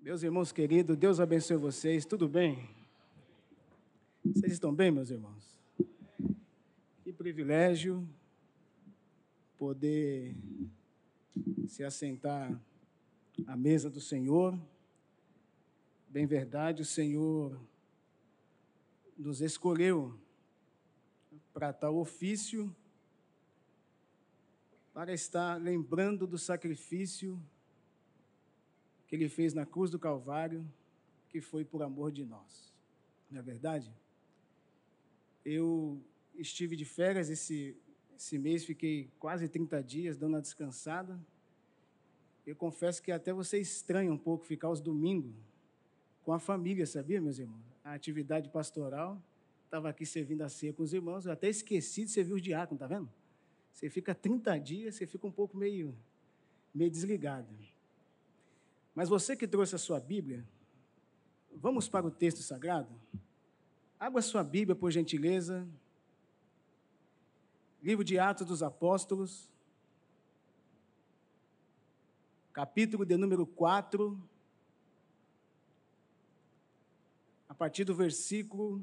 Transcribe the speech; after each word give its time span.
Meus 0.00 0.22
irmãos 0.22 0.52
queridos, 0.52 0.96
Deus 0.96 1.18
abençoe 1.18 1.56
vocês, 1.56 2.06
tudo 2.06 2.28
bem? 2.28 2.70
Vocês 4.24 4.52
estão 4.52 4.72
bem, 4.72 4.92
meus 4.92 5.10
irmãos? 5.10 5.60
Que 7.02 7.12
privilégio 7.12 8.08
poder 9.58 10.36
se 11.66 11.82
assentar 11.82 12.58
à 13.44 13.56
mesa 13.56 13.90
do 13.90 14.00
Senhor. 14.00 14.56
Bem 16.08 16.26
verdade, 16.26 16.82
o 16.82 16.86
Senhor 16.86 17.60
nos 19.16 19.40
escolheu 19.40 20.16
para 21.52 21.72
tal 21.72 21.96
ofício, 21.96 22.74
para 24.94 25.12
estar 25.12 25.60
lembrando 25.60 26.24
do 26.24 26.38
sacrifício 26.38 27.38
que 29.08 29.16
ele 29.16 29.28
fez 29.28 29.54
na 29.54 29.64
cruz 29.64 29.90
do 29.90 29.98
Calvário, 29.98 30.64
que 31.30 31.40
foi 31.40 31.64
por 31.64 31.82
amor 31.82 32.12
de 32.12 32.24
nós. 32.24 32.72
Não 33.30 33.40
é 33.40 33.42
verdade? 33.42 33.90
Eu 35.44 36.00
estive 36.34 36.76
de 36.76 36.84
férias 36.84 37.30
esse, 37.30 37.74
esse 38.14 38.38
mês, 38.38 38.64
fiquei 38.64 39.10
quase 39.18 39.48
30 39.48 39.82
dias 39.82 40.16
dando 40.16 40.34
uma 40.34 40.42
descansada. 40.42 41.18
Eu 42.46 42.54
confesso 42.54 43.02
que 43.02 43.10
até 43.10 43.32
você 43.32 43.58
estranha 43.58 44.12
um 44.12 44.18
pouco 44.18 44.44
ficar 44.44 44.68
os 44.68 44.80
domingos 44.80 45.34
com 46.22 46.32
a 46.32 46.38
família, 46.38 46.86
sabia, 46.86 47.20
meus 47.20 47.38
irmãos? 47.38 47.64
A 47.82 47.94
atividade 47.94 48.50
pastoral, 48.50 49.22
estava 49.64 49.88
aqui 49.88 50.04
servindo 50.04 50.42
a 50.42 50.48
ceia 50.48 50.72
com 50.72 50.82
os 50.82 50.92
irmãos, 50.92 51.24
eu 51.24 51.32
até 51.32 51.48
esqueci 51.48 52.04
de 52.04 52.10
servir 52.10 52.34
os 52.34 52.42
diáconos, 52.42 52.78
tá 52.78 52.86
vendo? 52.86 53.10
Você 53.72 53.88
fica 53.88 54.14
30 54.14 54.58
dias, 54.58 54.94
você 54.96 55.06
fica 55.06 55.26
um 55.26 55.32
pouco 55.32 55.56
meio, 55.56 55.96
meio 56.74 56.90
desligado. 56.90 57.48
Mas 58.98 59.08
você 59.08 59.36
que 59.36 59.46
trouxe 59.46 59.76
a 59.76 59.78
sua 59.78 60.00
Bíblia, 60.00 60.44
vamos 61.54 61.88
para 61.88 62.04
o 62.04 62.10
texto 62.10 62.42
sagrado? 62.42 62.92
Abra 63.96 64.20
sua 64.20 64.42
Bíblia, 64.42 64.74
por 64.74 64.90
gentileza. 64.90 65.64
Livro 67.80 68.02
de 68.02 68.18
Atos 68.18 68.44
dos 68.44 68.60
Apóstolos, 68.60 69.48
capítulo 72.52 73.06
de 73.06 73.16
número 73.16 73.46
4, 73.46 74.20
a 77.48 77.54
partir 77.54 77.84
do 77.84 77.94
versículo, 77.94 78.82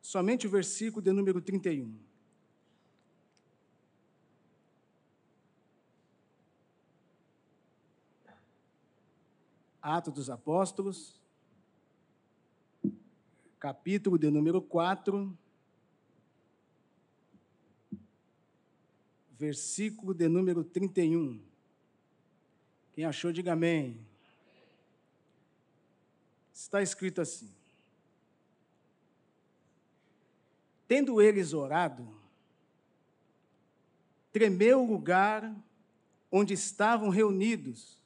somente 0.00 0.44
o 0.44 0.50
versículo 0.50 1.00
de 1.00 1.12
número 1.12 1.40
31. 1.40 1.94
Atos 9.82 10.14
dos 10.14 10.30
Apóstolos, 10.30 11.20
capítulo 13.58 14.16
de 14.16 14.30
número 14.30 14.62
4, 14.62 15.36
versículo 19.32 20.14
de 20.14 20.28
número 20.28 20.62
31. 20.62 21.42
Quem 22.92 23.04
achou, 23.04 23.32
diga 23.32 23.54
amém. 23.54 24.06
Está 26.54 26.80
escrito 26.80 27.20
assim: 27.20 27.52
Tendo 30.86 31.20
eles 31.20 31.52
orado, 31.52 32.08
tremeu 34.30 34.84
o 34.84 34.92
lugar 34.92 35.52
onde 36.30 36.54
estavam 36.54 37.08
reunidos 37.08 38.00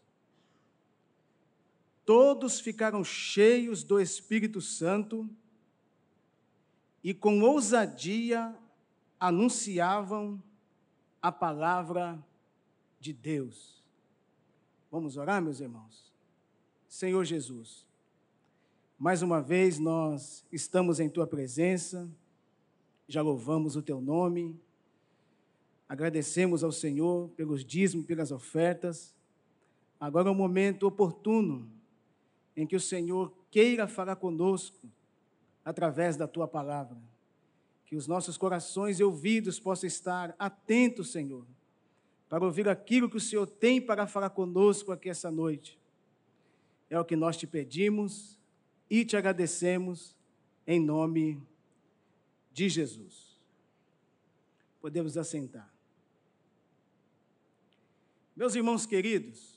todos 2.06 2.60
ficaram 2.60 3.02
cheios 3.02 3.82
do 3.82 4.00
Espírito 4.00 4.60
Santo 4.60 5.28
e 7.02 7.12
com 7.12 7.42
ousadia 7.42 8.56
anunciavam 9.18 10.40
a 11.20 11.32
palavra 11.32 12.24
de 13.00 13.12
Deus. 13.12 13.84
Vamos 14.90 15.16
orar, 15.16 15.42
meus 15.42 15.60
irmãos? 15.60 16.12
Senhor 16.88 17.24
Jesus, 17.24 17.84
mais 18.96 19.20
uma 19.20 19.42
vez 19.42 19.80
nós 19.80 20.46
estamos 20.52 21.00
em 21.00 21.08
tua 21.08 21.26
presença, 21.26 22.08
já 23.08 23.20
louvamos 23.20 23.74
o 23.74 23.82
teu 23.82 24.00
nome, 24.00 24.56
agradecemos 25.88 26.62
ao 26.62 26.70
Senhor 26.70 27.28
pelos 27.30 27.64
dízimos, 27.64 28.06
pelas 28.06 28.30
ofertas. 28.30 29.12
Agora 29.98 30.28
é 30.28 30.32
o 30.32 30.34
momento 30.34 30.86
oportuno 30.86 31.75
em 32.56 32.66
que 32.66 32.74
o 32.74 32.80
Senhor 32.80 33.32
queira 33.50 33.86
falar 33.86 34.16
conosco 34.16 34.88
através 35.64 36.16
da 36.16 36.26
tua 36.26 36.48
palavra. 36.48 36.96
Que 37.84 37.96
os 37.96 38.06
nossos 38.06 38.36
corações 38.38 38.98
e 38.98 39.04
ouvidos 39.04 39.60
possam 39.60 39.86
estar 39.86 40.34
atentos, 40.38 41.12
Senhor, 41.12 41.46
para 42.28 42.44
ouvir 42.44 42.68
aquilo 42.68 43.08
que 43.08 43.16
o 43.16 43.20
Senhor 43.20 43.46
tem 43.46 43.80
para 43.80 44.06
falar 44.06 44.30
conosco 44.30 44.90
aqui 44.90 45.08
essa 45.08 45.30
noite. 45.30 45.78
É 46.88 46.98
o 46.98 47.04
que 47.04 47.14
nós 47.14 47.36
te 47.36 47.46
pedimos 47.46 48.38
e 48.88 49.04
te 49.04 49.16
agradecemos 49.16 50.16
em 50.66 50.80
nome 50.80 51.40
de 52.52 52.68
Jesus. 52.68 53.36
Podemos 54.80 55.16
assentar. 55.16 55.72
Meus 58.36 58.54
irmãos 58.54 58.84
queridos, 58.84 59.55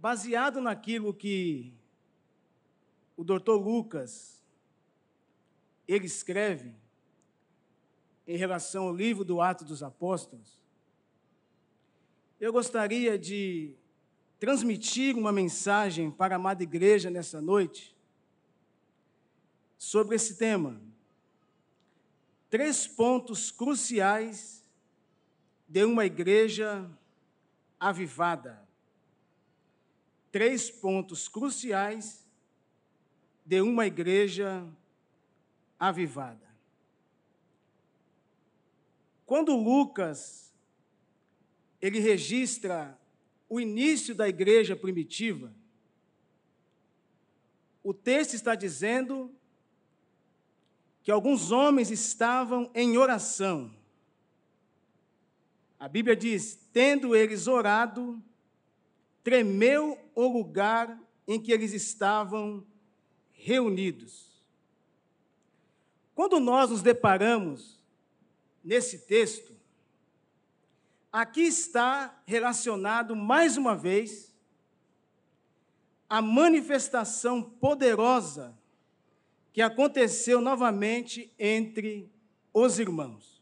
baseado 0.00 0.62
naquilo 0.62 1.12
que 1.12 1.74
o 3.18 3.22
doutor 3.22 3.60
Lucas 3.60 4.42
ele 5.86 6.06
escreve 6.06 6.74
em 8.26 8.36
relação 8.36 8.84
ao 8.84 8.96
livro 8.96 9.24
do 9.24 9.42
Ato 9.42 9.62
dos 9.62 9.82
Apóstolos, 9.82 10.58
eu 12.40 12.50
gostaria 12.50 13.18
de 13.18 13.74
transmitir 14.38 15.18
uma 15.18 15.30
mensagem 15.30 16.10
para 16.10 16.34
a 16.34 16.36
amada 16.36 16.62
igreja 16.62 17.10
nessa 17.10 17.42
noite 17.42 17.94
sobre 19.76 20.16
esse 20.16 20.38
tema. 20.38 20.80
Três 22.48 22.86
pontos 22.86 23.50
cruciais 23.50 24.64
de 25.68 25.84
uma 25.84 26.06
igreja 26.06 26.90
avivada 27.78 28.69
três 30.30 30.70
pontos 30.70 31.28
cruciais 31.28 32.26
de 33.44 33.60
uma 33.60 33.86
igreja 33.86 34.66
avivada. 35.78 36.48
Quando 39.26 39.56
Lucas 39.56 40.52
ele 41.80 41.98
registra 41.98 42.98
o 43.48 43.60
início 43.60 44.14
da 44.14 44.28
igreja 44.28 44.76
primitiva, 44.76 45.52
o 47.82 47.94
texto 47.94 48.34
está 48.34 48.54
dizendo 48.54 49.34
que 51.02 51.10
alguns 51.10 51.50
homens 51.50 51.90
estavam 51.90 52.70
em 52.74 52.96
oração. 52.98 53.74
A 55.78 55.88
Bíblia 55.88 56.14
diz: 56.14 56.68
tendo 56.72 57.16
eles 57.16 57.46
orado, 57.46 58.22
tremeu 59.22 59.98
o 60.14 60.26
lugar 60.26 60.98
em 61.26 61.40
que 61.40 61.52
eles 61.52 61.72
estavam 61.72 62.66
reunidos. 63.32 64.30
Quando 66.14 66.38
nós 66.38 66.70
nos 66.70 66.82
deparamos 66.82 67.80
nesse 68.62 69.06
texto, 69.06 69.56
aqui 71.12 71.42
está 71.42 72.22
relacionado 72.26 73.16
mais 73.16 73.56
uma 73.56 73.74
vez 73.76 74.34
a 76.08 76.20
manifestação 76.20 77.42
poderosa 77.42 78.58
que 79.52 79.62
aconteceu 79.62 80.40
novamente 80.40 81.32
entre 81.38 82.10
os 82.52 82.78
irmãos. 82.78 83.40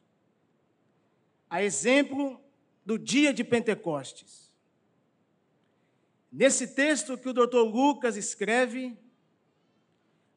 A 1.48 1.62
exemplo 1.62 2.40
do 2.84 2.98
dia 2.98 3.32
de 3.32 3.42
Pentecostes. 3.42 4.47
Nesse 6.38 6.69
texto 6.69 7.19
que 7.19 7.29
o 7.29 7.32
doutor 7.32 7.64
Lucas 7.64 8.17
escreve, 8.17 8.96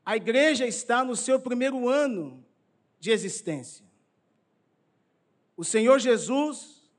a 0.04 0.16
igreja 0.16 0.66
está 0.66 1.04
no 1.06 1.16
seu 1.16 1.40
primeiro 1.40 1.88
ano 1.88 2.44
de 3.00 3.12
existência. 3.12 3.86
O 5.56 5.64
Senhor 5.64 6.00
Jesus, 6.00 6.90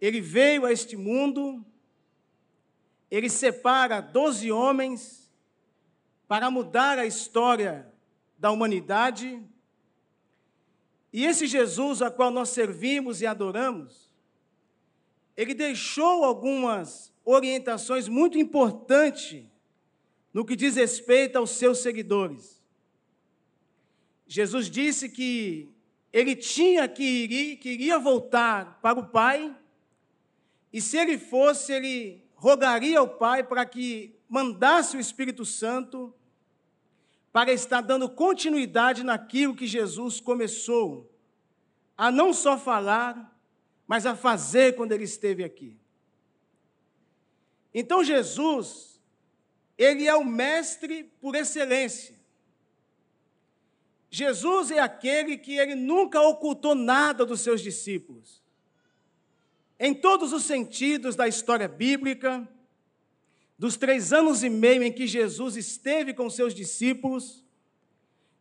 ele 0.00 0.22
veio 0.22 0.64
a 0.64 0.72
este 0.72 0.96
mundo, 0.96 1.62
ele 3.10 3.28
separa 3.28 4.00
doze 4.00 4.50
homens 4.50 5.30
para 6.26 6.50
mudar 6.50 6.98
a 6.98 7.04
história 7.04 7.92
da 8.38 8.50
humanidade. 8.50 9.46
E 11.12 11.26
esse 11.26 11.46
Jesus 11.46 12.00
a 12.00 12.10
qual 12.10 12.30
nós 12.30 12.48
servimos 12.48 13.20
e 13.20 13.26
adoramos, 13.26 14.10
ele 15.36 15.52
deixou 15.52 16.24
algumas 16.24 17.12
orientações 17.30 18.08
muito 18.08 18.38
importantes 18.38 19.44
no 20.32 20.46
que 20.46 20.56
diz 20.56 20.76
respeito 20.76 21.36
aos 21.36 21.50
seus 21.50 21.78
seguidores. 21.78 22.62
Jesus 24.26 24.70
disse 24.70 25.10
que 25.10 25.68
ele 26.10 26.34
tinha 26.34 26.88
que 26.88 27.02
ir, 27.02 27.56
que 27.56 27.70
iria 27.70 27.98
voltar 27.98 28.78
para 28.80 28.98
o 28.98 29.08
Pai, 29.08 29.54
e 30.72 30.80
se 30.80 30.96
ele 30.96 31.18
fosse, 31.18 31.72
ele 31.72 32.24
rogaria 32.34 32.98
ao 32.98 33.08
Pai 33.08 33.42
para 33.42 33.66
que 33.66 34.14
mandasse 34.28 34.96
o 34.96 35.00
Espírito 35.00 35.44
Santo 35.44 36.14
para 37.30 37.52
estar 37.52 37.82
dando 37.82 38.08
continuidade 38.08 39.02
naquilo 39.02 39.54
que 39.54 39.66
Jesus 39.66 40.18
começou 40.18 41.12
a 41.96 42.10
não 42.10 42.32
só 42.32 42.56
falar, 42.56 43.38
mas 43.86 44.06
a 44.06 44.14
fazer 44.14 44.76
quando 44.76 44.92
ele 44.92 45.04
esteve 45.04 45.44
aqui. 45.44 45.76
Então 47.72 48.02
Jesus, 48.02 49.00
ele 49.76 50.06
é 50.06 50.14
o 50.14 50.24
mestre 50.24 51.04
por 51.20 51.34
excelência. 51.34 52.18
Jesus 54.10 54.70
é 54.70 54.78
aquele 54.78 55.36
que 55.36 55.58
ele 55.58 55.74
nunca 55.74 56.20
ocultou 56.20 56.74
nada 56.74 57.26
dos 57.26 57.40
seus 57.40 57.60
discípulos. 57.60 58.42
Em 59.78 59.94
todos 59.94 60.32
os 60.32 60.44
sentidos 60.44 61.14
da 61.14 61.28
história 61.28 61.68
bíblica, 61.68 62.48
dos 63.58 63.76
três 63.76 64.12
anos 64.12 64.42
e 64.42 64.48
meio 64.48 64.82
em 64.82 64.92
que 64.92 65.06
Jesus 65.06 65.56
esteve 65.56 66.14
com 66.14 66.30
seus 66.30 66.54
discípulos, 66.54 67.44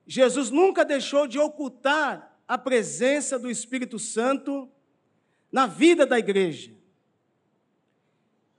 Jesus 0.06 0.50
nunca 0.50 0.85
deixou 0.85 1.27
de 1.27 1.38
ocultar 1.38 2.39
a 2.47 2.57
presença 2.57 3.38
do 3.38 3.51
Espírito 3.51 4.00
Santo 4.00 4.69
na 5.51 5.68
vida 5.68 6.06
da 6.06 6.18
igreja. 6.18 6.76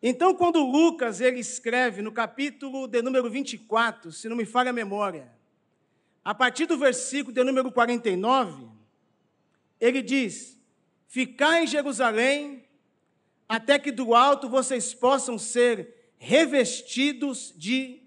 Então, 0.03 0.35
quando 0.35 0.65
Lucas 0.65 1.21
ele 1.21 1.41
escreve 1.41 2.03
no 2.03 2.13
capítulo 2.13 2.87
de 2.87 3.03
número 3.03 3.29
24, 3.29 4.13
se 4.13 4.29
não 4.29 4.37
me 4.37 4.45
falha 4.45 4.71
a 4.71 4.73
memória, 4.73 5.31
a 6.25 6.35
partir 6.35 6.67
do 6.67 6.79
versículo 6.79 7.35
de 7.35 7.43
número 7.43 7.73
49, 7.73 8.69
ele 9.81 10.01
diz: 10.01 10.57
Ficai 11.09 11.65
em 11.65 11.67
Jerusalém, 11.67 12.65
até 13.49 13.79
que 13.79 13.91
do 13.91 14.15
alto 14.15 14.49
vocês 14.49 14.95
possam 14.95 15.37
ser 15.37 16.13
revestidos 16.17 17.53
de 17.57 18.03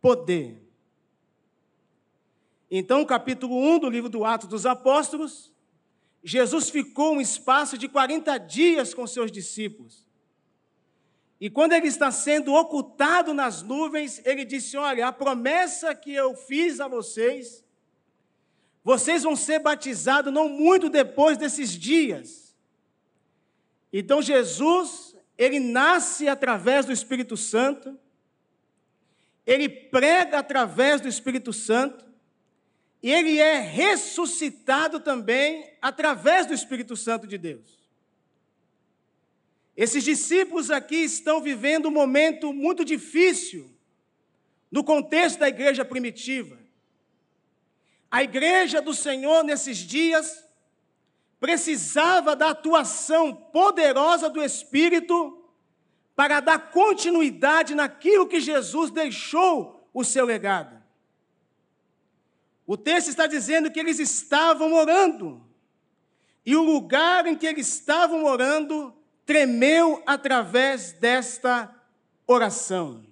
poder. 0.00 0.62
Então, 2.68 3.04
capítulo 3.04 3.56
1 3.56 3.78
do 3.78 3.90
livro 3.90 4.08
do 4.08 4.24
Atos 4.24 4.48
dos 4.48 4.66
Apóstolos, 4.66 5.52
Jesus 6.24 6.70
ficou 6.70 7.14
um 7.14 7.20
espaço 7.20 7.78
de 7.78 7.88
40 7.88 8.36
dias 8.38 8.92
com 8.92 9.06
seus 9.06 9.30
discípulos. 9.30 10.04
E 11.40 11.50
quando 11.50 11.72
ele 11.72 11.86
está 11.86 12.10
sendo 12.10 12.54
ocultado 12.54 13.34
nas 13.34 13.62
nuvens, 13.62 14.22
ele 14.24 14.44
disse: 14.44 14.76
Olha, 14.76 15.06
a 15.06 15.12
promessa 15.12 15.94
que 15.94 16.12
eu 16.12 16.34
fiz 16.34 16.80
a 16.80 16.88
vocês, 16.88 17.62
vocês 18.82 19.22
vão 19.22 19.36
ser 19.36 19.58
batizados 19.58 20.32
não 20.32 20.48
muito 20.48 20.88
depois 20.88 21.36
desses 21.36 21.70
dias. 21.70 22.56
Então 23.92 24.22
Jesus, 24.22 25.16
ele 25.36 25.60
nasce 25.60 26.28
através 26.28 26.86
do 26.86 26.92
Espírito 26.92 27.36
Santo, 27.36 27.98
ele 29.46 29.68
prega 29.68 30.38
através 30.38 31.00
do 31.00 31.08
Espírito 31.08 31.52
Santo, 31.52 32.04
e 33.02 33.12
ele 33.12 33.38
é 33.38 33.60
ressuscitado 33.60 35.00
também 35.00 35.70
através 35.82 36.46
do 36.46 36.54
Espírito 36.54 36.96
Santo 36.96 37.26
de 37.26 37.36
Deus. 37.36 37.85
Esses 39.76 40.02
discípulos 40.02 40.70
aqui 40.70 40.96
estão 40.96 41.40
vivendo 41.40 41.86
um 41.86 41.92
momento 41.92 42.52
muito 42.52 42.84
difícil 42.84 43.70
no 44.70 44.82
contexto 44.82 45.38
da 45.38 45.48
igreja 45.48 45.84
primitiva. 45.84 46.58
A 48.10 48.22
igreja 48.22 48.80
do 48.80 48.94
Senhor 48.94 49.44
nesses 49.44 49.76
dias 49.76 50.46
precisava 51.38 52.34
da 52.34 52.50
atuação 52.50 53.34
poderosa 53.34 54.30
do 54.30 54.42
Espírito 54.42 55.44
para 56.14 56.40
dar 56.40 56.70
continuidade 56.70 57.74
naquilo 57.74 58.26
que 58.26 58.40
Jesus 58.40 58.90
deixou 58.90 59.86
o 59.92 60.02
seu 60.02 60.24
legado. 60.24 60.82
O 62.66 62.76
texto 62.76 63.08
está 63.08 63.26
dizendo 63.26 63.70
que 63.70 63.78
eles 63.78 63.98
estavam 63.98 64.72
orando, 64.72 65.46
e 66.44 66.56
o 66.56 66.62
lugar 66.62 67.26
em 67.26 67.36
que 67.36 67.46
eles 67.46 67.68
estavam 67.68 68.24
orando 68.24 68.96
tremeu 69.26 70.00
através 70.06 70.92
desta 70.92 71.74
oração. 72.26 73.04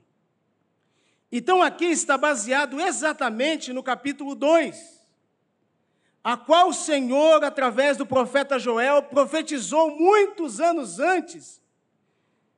Então 1.31 1.61
aqui 1.61 1.87
está 1.87 2.16
baseado 2.16 2.81
exatamente 2.81 3.72
no 3.72 3.82
capítulo 3.82 4.37
2, 4.37 5.05
a 6.22 6.37
qual 6.37 6.69
o 6.69 6.72
Senhor, 6.72 7.43
através 7.43 7.96
do 7.96 8.06
profeta 8.06 8.58
Joel, 8.58 9.02
profetizou 9.02 9.90
muitos 9.90 10.61
anos 10.61 11.00
antes. 11.00 11.61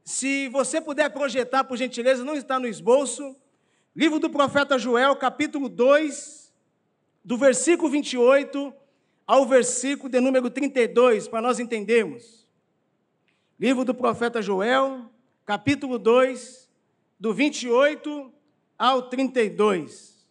Se 0.05 0.49
você 0.51 0.81
puder 0.81 1.09
projetar, 1.11 1.65
por 1.65 1.79
gentileza, 1.79 2.23
não 2.23 2.35
está 2.35 2.61
no 2.61 2.69
esboço, 2.69 3.35
livro 3.95 4.21
do 4.21 4.29
profeta 4.29 4.79
Joel, 4.79 5.17
capítulo 5.17 5.71
2, 5.71 6.53
do 7.25 7.39
versículo 7.39 7.91
28 7.91 8.73
ao 9.27 9.47
versículo 9.47 10.09
de 10.09 10.21
número 10.21 10.49
32, 10.49 11.27
para 11.27 11.41
nós 11.41 11.59
entendermos. 11.59 12.46
Livro 13.59 13.85
do 13.85 13.95
profeta 13.95 14.43
Joel, 14.43 15.11
capítulo 15.45 15.99
2, 15.99 16.71
do 17.19 17.33
28 17.33 18.33
ao 18.79 19.09
32. 19.09 20.27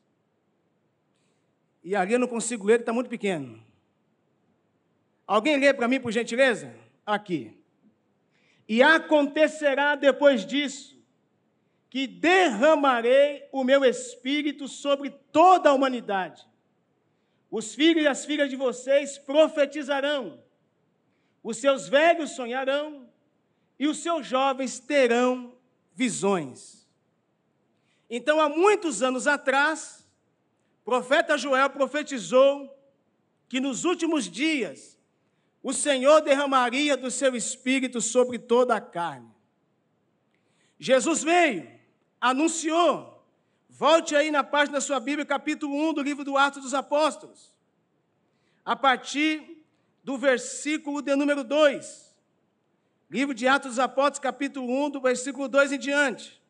E 1.84 1.96
ali 1.96 2.14
eu 2.14 2.20
não 2.20 2.28
consigo 2.28 2.66
ler, 2.66 2.80
está 2.80 2.94
muito 2.94 3.10
pequeno. 3.10 3.64
Alguém 5.26 5.58
lê 5.58 5.74
para 5.74 5.88
mim, 5.88 6.00
por 6.00 6.12
gentileza? 6.12 6.76
Aqui. 7.06 7.58
E 8.68 8.82
acontecerá 8.82 9.96
depois 9.96 10.46
disso, 10.46 10.96
que 11.90 12.08
derramarei 12.08 13.48
o 13.52 13.64
meu 13.64 13.84
espírito 13.84 14.68
sobre 14.68 15.10
toda 15.32 15.70
a 15.70 15.74
humanidade 15.74 16.46
os 17.50 17.74
filhos 17.74 18.04
e 18.04 18.08
as 18.08 18.26
filhas 18.26 18.50
de 18.50 18.58
vocês 18.58 19.18
profetizarão, 19.18 20.44
os 21.42 21.56
seus 21.56 21.88
velhos 21.88 22.32
sonharão 22.32 23.05
e 23.80 23.88
os 23.88 23.98
seus 23.98 24.26
jovens 24.26 24.80
terão 24.80 25.54
visões. 25.94 26.88
Então, 28.10 28.40
há 28.40 28.48
muitos 28.48 29.02
anos 29.02 29.28
atrás, 29.28 30.08
o 30.82 30.86
profeta 30.86 31.38
Joel 31.38 31.70
profetizou 31.70 32.70
que 33.50 33.60
nos 33.60 33.86
últimos 33.86 34.30
dias 34.30 34.98
o 35.62 35.74
Senhor 35.74 36.22
derramaria 36.22 36.96
do 36.96 37.10
seu 37.10 37.36
espírito 37.36 38.00
sobre 38.00 38.38
toda 38.38 38.76
a 38.76 38.82
carne. 38.82 39.34
Jesus 40.78 41.24
veio, 41.24 41.68
anunciou, 42.22 43.16
Volte 43.78 44.16
aí 44.16 44.32
na 44.32 44.42
página 44.42 44.78
da 44.78 44.82
sua 44.82 45.02
Bíblia, 45.02 45.26
capítulo 45.26 45.76
1 45.90 45.96
do 45.96 46.02
livro 46.02 46.24
do 46.24 46.38
Atos 46.38 46.64
dos 46.64 46.74
Apóstolos. 46.74 47.52
A 48.64 48.74
partir 48.74 49.66
do 50.02 50.18
versículo 50.18 51.02
de 51.02 51.14
número 51.14 51.44
2. 51.44 52.05
Livro 53.10 53.36
de 53.36 53.48
Atos 53.48 53.72
dos 53.72 53.80
Apóstolos, 53.80 54.20
capítulo 54.20 54.68
1, 54.86 54.90
do 54.90 55.02
versículo 55.02 55.48
2 55.48 55.74
em 55.74 55.80
diante. 55.80 56.42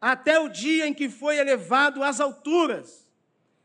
Até 0.00 0.40
o 0.40 0.48
dia 0.48 0.88
em 0.88 0.94
que 0.94 1.08
foi 1.08 1.38
elevado 1.38 2.02
às 2.02 2.20
alturas, 2.20 3.06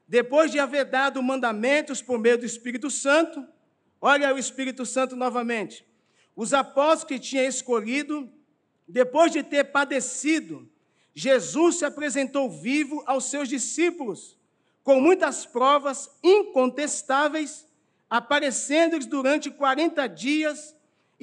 depois 0.07 0.51
de 0.51 0.59
haver 0.59 0.85
dado 0.85 1.23
mandamentos 1.23 2.01
por 2.01 2.19
meio 2.19 2.37
do 2.37 2.45
Espírito 2.45 2.91
Santo, 2.91 3.43
olha 3.99 4.33
o 4.33 4.37
Espírito 4.37 4.85
Santo 4.85 5.15
novamente. 5.15 5.83
Os 6.35 6.53
apóstolos 6.53 7.05
que 7.05 7.17
tinha 7.17 7.45
escolhido, 7.45 8.31
depois 8.87 9.31
de 9.31 9.41
ter 9.41 9.63
padecido, 9.63 10.69
Jesus 11.15 11.77
se 11.77 11.85
apresentou 11.85 12.47
vivo 12.47 13.01
aos 13.07 13.25
seus 13.25 13.49
discípulos, 13.49 14.37
com 14.83 15.01
muitas 15.01 15.47
provas 15.47 16.11
incontestáveis, 16.21 17.65
aparecendo-lhes 18.07 19.07
durante 19.07 19.49
40 19.49 20.05
dias 20.07 20.74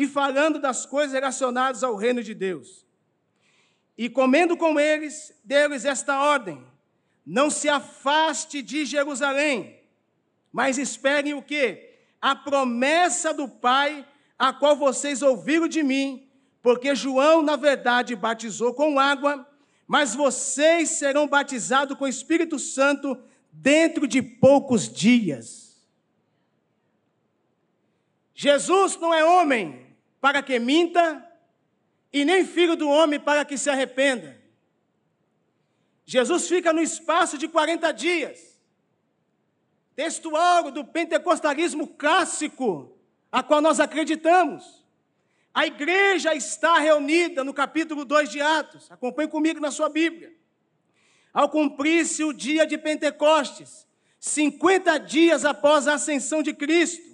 e 0.03 0.09
falando 0.09 0.59
das 0.59 0.85
coisas 0.85 1.13
relacionadas 1.13 1.85
ao 1.85 1.95
reino 1.95 2.23
de 2.23 2.35
Deus. 2.35 2.85
E 3.97 4.09
comendo 4.09 4.57
com 4.57 4.79
eles, 4.79 5.33
deu-lhes 5.45 5.85
esta 5.85 6.21
ordem: 6.21 6.65
não 7.25 7.49
se 7.51 7.69
afaste 7.69 8.63
de 8.63 8.85
Jerusalém, 8.85 9.81
mas 10.53 10.79
esperem 10.79 11.35
o 11.35 11.43
quê? 11.43 11.99
A 12.21 12.35
promessa 12.35 13.33
do 13.33 13.49
Pai, 13.49 14.07
a 14.39 14.53
qual 14.53 14.77
vocês 14.77 15.23
ouviram 15.23 15.69
de 15.69 15.83
mim, 15.83 16.29
porque 16.61 16.95
João, 16.95 17.43
na 17.43 17.57
verdade, 17.57 18.17
batizou 18.17 18.75
com 18.75 18.99
água, 18.99 19.49
mas 19.87 20.15
vocês 20.15 20.91
serão 20.91 21.29
batizados 21.29 21.97
com 21.97 22.05
o 22.05 22.09
Espírito 22.09 22.59
Santo 22.59 23.21
dentro 23.53 24.07
de 24.07 24.23
poucos 24.23 24.93
dias. 24.93 25.87
Jesus 28.35 28.97
não 28.97 29.13
é 29.13 29.25
homem 29.25 29.82
para 30.23 30.41
que 30.41 30.57
minta, 30.61 31.29
e 32.13 32.25
nem 32.25 32.47
filho 32.47 32.77
do 32.77 32.89
homem 32.89 33.19
para 33.19 33.45
que 33.45 33.59
se 33.59 33.69
arrependa. 33.69 34.41
Jesus 36.07 36.47
fica 36.47 36.73
no 36.73 36.81
espaço 36.81 37.37
de 37.37 37.49
40 37.49 37.93
dias. 37.93 38.57
Textual 39.97 40.71
do 40.71 40.85
pentecostalismo 40.85 41.89
clássico, 41.89 42.97
a 43.33 43.43
qual 43.43 43.61
nós 43.61 43.81
acreditamos. 43.81 44.85
A 45.53 45.67
igreja 45.67 46.33
está 46.37 46.79
reunida 46.79 47.43
no 47.43 47.53
capítulo 47.53 48.05
2 48.05 48.31
de 48.31 48.41
Atos. 48.41 48.93
Acompanhe 48.93 49.29
comigo 49.29 49.59
na 49.59 49.73
sua 49.73 49.89
Bíblia. 49.89 50.33
Ao 51.35 51.49
cumprir-se 51.49 52.23
o 52.23 52.33
dia 52.33 52.65
de 52.65 52.79
Pentecostes, 52.79 53.89
50 54.21 54.99
dias 54.99 55.45
após 55.45 55.89
a 55.89 55.95
ascensão 55.95 56.45
de 56.45 56.55
Cristo, 56.55 57.12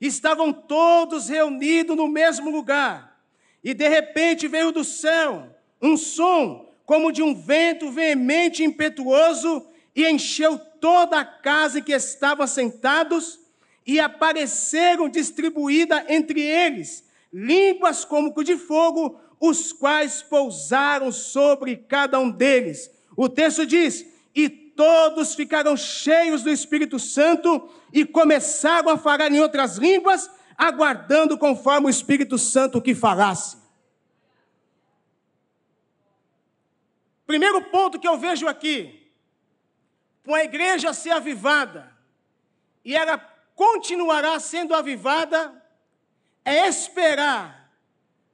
estavam 0.00 0.52
todos 0.52 1.28
reunidos 1.28 1.96
no 1.96 2.08
mesmo 2.08 2.50
lugar. 2.50 3.20
E 3.62 3.72
de 3.72 3.88
repente 3.88 4.48
veio 4.48 4.72
do 4.72 4.84
céu 4.84 5.48
um 5.80 5.96
som 5.96 6.72
como 6.84 7.12
de 7.12 7.22
um 7.22 7.34
vento 7.34 7.90
veemente 7.90 8.62
e 8.62 8.66
impetuoso 8.66 9.66
e 9.94 10.06
encheu 10.06 10.58
toda 10.80 11.20
a 11.20 11.24
casa 11.24 11.78
em 11.78 11.82
que 11.82 11.92
estavam 11.92 12.46
sentados 12.46 13.40
e 13.86 13.98
apareceram 14.00 15.08
distribuídas 15.08 16.04
entre 16.08 16.40
eles 16.40 17.04
línguas 17.34 18.04
como 18.04 18.32
de 18.44 18.56
fogo, 18.56 19.18
os 19.40 19.72
quais 19.72 20.22
pousaram 20.22 21.10
sobre 21.10 21.76
cada 21.76 22.20
um 22.20 22.30
deles. 22.30 22.88
O 23.16 23.28
texto 23.28 23.66
diz: 23.66 24.06
E 24.34 24.48
todos 24.76 25.34
ficaram 25.34 25.76
cheios 25.76 26.42
do 26.42 26.50
Espírito 26.50 26.98
Santo 26.98 27.68
e 27.92 28.04
começaram 28.04 28.90
a 28.90 28.98
falar 28.98 29.30
em 29.30 29.40
outras 29.40 29.76
línguas, 29.76 30.30
aguardando 30.56 31.38
conforme 31.38 31.86
o 31.86 31.90
Espírito 31.90 32.38
Santo 32.38 32.80
que 32.80 32.94
falasse. 32.94 33.56
Primeiro 37.26 37.62
ponto 37.70 37.98
que 37.98 38.06
eu 38.06 38.18
vejo 38.18 38.46
aqui, 38.46 39.10
com 40.24 40.34
a 40.34 40.44
igreja 40.44 40.92
ser 40.92 41.10
avivada, 41.10 41.92
e 42.84 42.94
ela 42.94 43.18
continuará 43.54 44.38
sendo 44.38 44.74
avivada, 44.74 45.62
é 46.44 46.68
esperar 46.68 47.70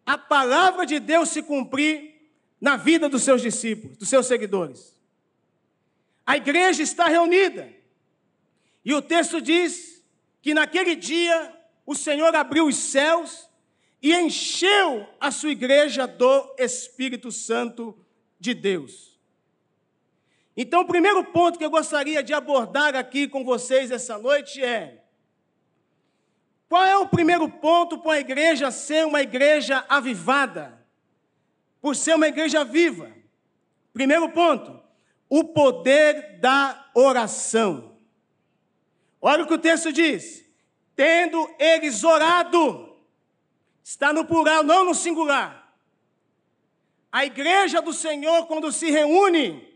a 0.05 0.19
palavra 0.19 0.85
de 0.85 0.99
Deus 0.99 1.29
se 1.29 1.43
cumprir 1.43 2.11
na 2.61 2.77
vida 2.77 3.09
dos 3.09 3.23
seus 3.23 3.41
discípulos, 3.41 3.97
dos 3.97 4.09
seus 4.09 4.27
seguidores. 4.27 5.00
A 6.31 6.37
igreja 6.37 6.81
está 6.81 7.09
reunida. 7.09 7.75
E 8.85 8.95
o 8.95 9.03
texto 9.03 9.41
diz 9.41 10.01
que 10.41 10.55
naquele 10.55 10.95
dia 10.95 11.53
o 11.85 11.93
Senhor 11.93 12.33
abriu 12.37 12.67
os 12.67 12.77
céus 12.77 13.51
e 14.01 14.15
encheu 14.15 15.09
a 15.19 15.33
sua 15.33 15.51
igreja 15.51 16.07
do 16.07 16.55
Espírito 16.57 17.33
Santo 17.33 17.99
de 18.39 18.55
Deus. 18.55 19.19
Então, 20.57 20.83
o 20.83 20.87
primeiro 20.87 21.25
ponto 21.25 21.59
que 21.59 21.65
eu 21.65 21.71
gostaria 21.71 22.23
de 22.23 22.33
abordar 22.33 22.95
aqui 22.95 23.27
com 23.27 23.45
vocês 23.45 23.91
essa 23.91 24.17
noite 24.17 24.63
é: 24.63 25.03
qual 26.69 26.85
é 26.85 26.97
o 26.97 27.09
primeiro 27.09 27.49
ponto 27.49 27.99
para 27.99 28.13
a 28.13 28.21
igreja 28.21 28.71
ser 28.71 29.05
uma 29.05 29.21
igreja 29.21 29.85
avivada? 29.89 30.81
Por 31.81 31.97
ser 31.97 32.15
uma 32.15 32.29
igreja 32.29 32.65
viva. 32.65 33.11
Primeiro 33.93 34.29
ponto, 34.29 34.81
o 35.31 35.45
poder 35.45 36.41
da 36.41 36.91
oração. 36.93 37.97
Olha 39.23 39.45
o 39.45 39.47
que 39.47 39.55
o 39.55 39.59
texto 39.59 39.93
diz: 39.93 40.45
tendo 40.97 41.49
eles 41.59 42.03
orado, 42.03 42.95
está 43.83 44.13
no 44.13 44.25
plural, 44.25 44.65
não 44.65 44.85
no 44.85 44.95
singular. 44.95 45.73
A 47.13 47.25
igreja 47.25 47.81
do 47.81 47.93
Senhor, 47.93 48.47
quando 48.47 48.73
se 48.73 48.91
reúne, 48.91 49.67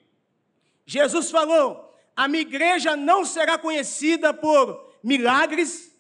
Jesus 0.85 1.31
falou: 1.31 1.97
a 2.17 2.27
minha 2.27 2.43
igreja 2.43 2.97
não 2.97 3.25
será 3.25 3.57
conhecida 3.57 4.35
por 4.35 4.93
milagres, 5.03 5.93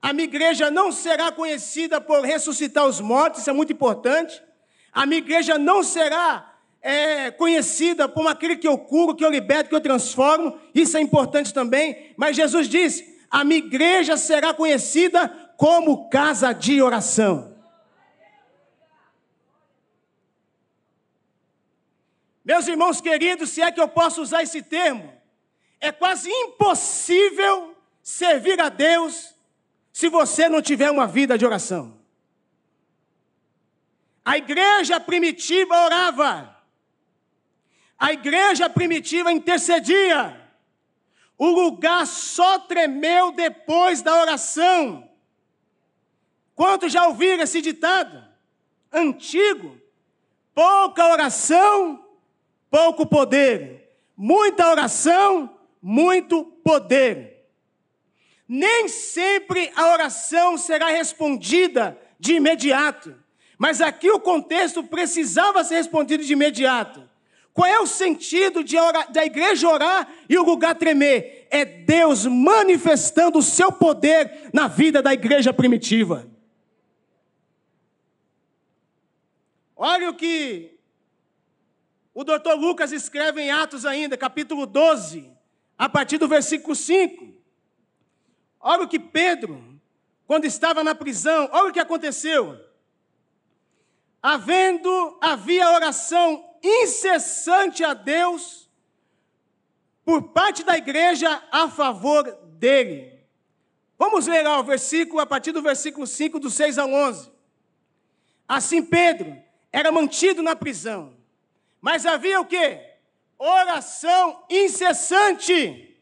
a 0.00 0.12
minha 0.12 0.24
igreja 0.24 0.70
não 0.70 0.92
será 0.92 1.32
conhecida 1.32 2.00
por 2.00 2.22
ressuscitar 2.22 2.86
os 2.86 3.00
mortos, 3.00 3.40
isso 3.40 3.50
é 3.50 3.52
muito 3.52 3.72
importante. 3.72 4.42
A 4.92 5.06
minha 5.06 5.18
igreja 5.18 5.58
não 5.58 5.82
será 5.82 6.51
é, 6.82 7.30
conhecida 7.30 8.08
como 8.08 8.28
aquele 8.28 8.56
que 8.56 8.66
eu 8.66 8.76
curo, 8.76 9.14
que 9.14 9.24
eu 9.24 9.30
liberto, 9.30 9.70
que 9.70 9.74
eu 9.74 9.80
transformo, 9.80 10.58
isso 10.74 10.96
é 10.96 11.00
importante 11.00 11.54
também, 11.54 12.12
mas 12.16 12.34
Jesus 12.34 12.68
disse: 12.68 13.20
a 13.30 13.44
minha 13.44 13.58
igreja 13.58 14.16
será 14.16 14.52
conhecida 14.52 15.28
como 15.56 16.10
casa 16.10 16.52
de 16.52 16.82
oração. 16.82 17.52
Meus 22.44 22.66
irmãos 22.66 23.00
queridos, 23.00 23.50
se 23.50 23.62
é 23.62 23.70
que 23.70 23.80
eu 23.80 23.86
posso 23.86 24.20
usar 24.20 24.42
esse 24.42 24.60
termo, 24.60 25.12
é 25.80 25.92
quase 25.92 26.28
impossível 26.28 27.76
servir 28.02 28.60
a 28.60 28.68
Deus 28.68 29.32
se 29.92 30.08
você 30.08 30.48
não 30.48 30.60
tiver 30.60 30.90
uma 30.90 31.06
vida 31.06 31.38
de 31.38 31.46
oração. 31.46 32.00
A 34.24 34.36
igreja 34.36 34.98
primitiva 34.98 35.84
orava. 35.84 36.61
A 38.02 38.12
igreja 38.12 38.68
primitiva 38.68 39.30
intercedia. 39.30 40.36
O 41.38 41.46
lugar 41.46 42.04
só 42.04 42.58
tremeu 42.58 43.30
depois 43.30 44.02
da 44.02 44.20
oração. 44.20 45.08
Quantos 46.52 46.92
já 46.92 47.06
ouviram 47.06 47.44
esse 47.44 47.62
ditado? 47.62 48.20
Antigo. 48.92 49.80
Pouca 50.52 51.12
oração, 51.12 52.04
pouco 52.68 53.06
poder. 53.06 53.96
Muita 54.16 54.68
oração, 54.68 55.56
muito 55.80 56.44
poder. 56.44 57.46
Nem 58.48 58.88
sempre 58.88 59.70
a 59.76 59.92
oração 59.92 60.58
será 60.58 60.88
respondida 60.88 61.96
de 62.18 62.34
imediato. 62.34 63.14
Mas 63.56 63.80
aqui 63.80 64.10
o 64.10 64.18
contexto 64.18 64.82
precisava 64.82 65.62
ser 65.62 65.76
respondido 65.76 66.24
de 66.24 66.32
imediato. 66.32 67.11
Qual 67.54 67.68
é 67.68 67.78
o 67.80 67.86
sentido 67.86 68.64
de 68.64 68.78
orar, 68.78 69.12
da 69.12 69.24
igreja 69.24 69.68
orar 69.68 70.10
e 70.28 70.38
o 70.38 70.42
lugar 70.42 70.74
tremer? 70.74 71.46
É 71.50 71.64
Deus 71.64 72.24
manifestando 72.24 73.38
o 73.38 73.42
seu 73.42 73.70
poder 73.70 74.50
na 74.54 74.68
vida 74.68 75.02
da 75.02 75.12
igreja 75.12 75.52
primitiva. 75.52 76.26
Olha 79.76 80.08
o 80.08 80.14
que 80.14 80.78
o 82.14 82.24
doutor 82.24 82.54
Lucas 82.54 82.90
escreve 82.92 83.42
em 83.42 83.50
Atos 83.50 83.84
ainda, 83.84 84.16
capítulo 84.16 84.64
12, 84.64 85.30
a 85.76 85.88
partir 85.88 86.16
do 86.16 86.28
versículo 86.28 86.74
5. 86.74 87.34
Olha 88.60 88.84
o 88.84 88.88
que 88.88 88.98
Pedro, 88.98 89.78
quando 90.26 90.46
estava 90.46 90.82
na 90.82 90.94
prisão, 90.94 91.50
olha 91.52 91.68
o 91.68 91.72
que 91.72 91.80
aconteceu. 91.80 92.58
Havendo, 94.22 95.18
havia 95.20 95.70
oração 95.70 96.51
incessante 96.62 97.82
a 97.82 97.94
Deus 97.94 98.70
por 100.04 100.22
parte 100.30 100.64
da 100.64 100.76
igreja 100.76 101.42
a 101.50 101.68
favor 101.68 102.30
dele. 102.58 103.12
Vamos 103.98 104.26
ler 104.26 104.42
lá 104.42 104.58
o 104.58 104.64
versículo, 104.64 105.20
a 105.20 105.26
partir 105.26 105.52
do 105.52 105.62
versículo 105.62 106.06
5, 106.06 106.40
do 106.40 106.50
6 106.50 106.78
ao 106.78 106.90
11. 106.90 107.30
Assim 108.48 108.84
Pedro 108.84 109.40
era 109.70 109.92
mantido 109.92 110.42
na 110.42 110.56
prisão, 110.56 111.16
mas 111.80 112.04
havia 112.04 112.40
o 112.40 112.44
quê? 112.44 112.80
Oração 113.38 114.44
incessante, 114.50 115.98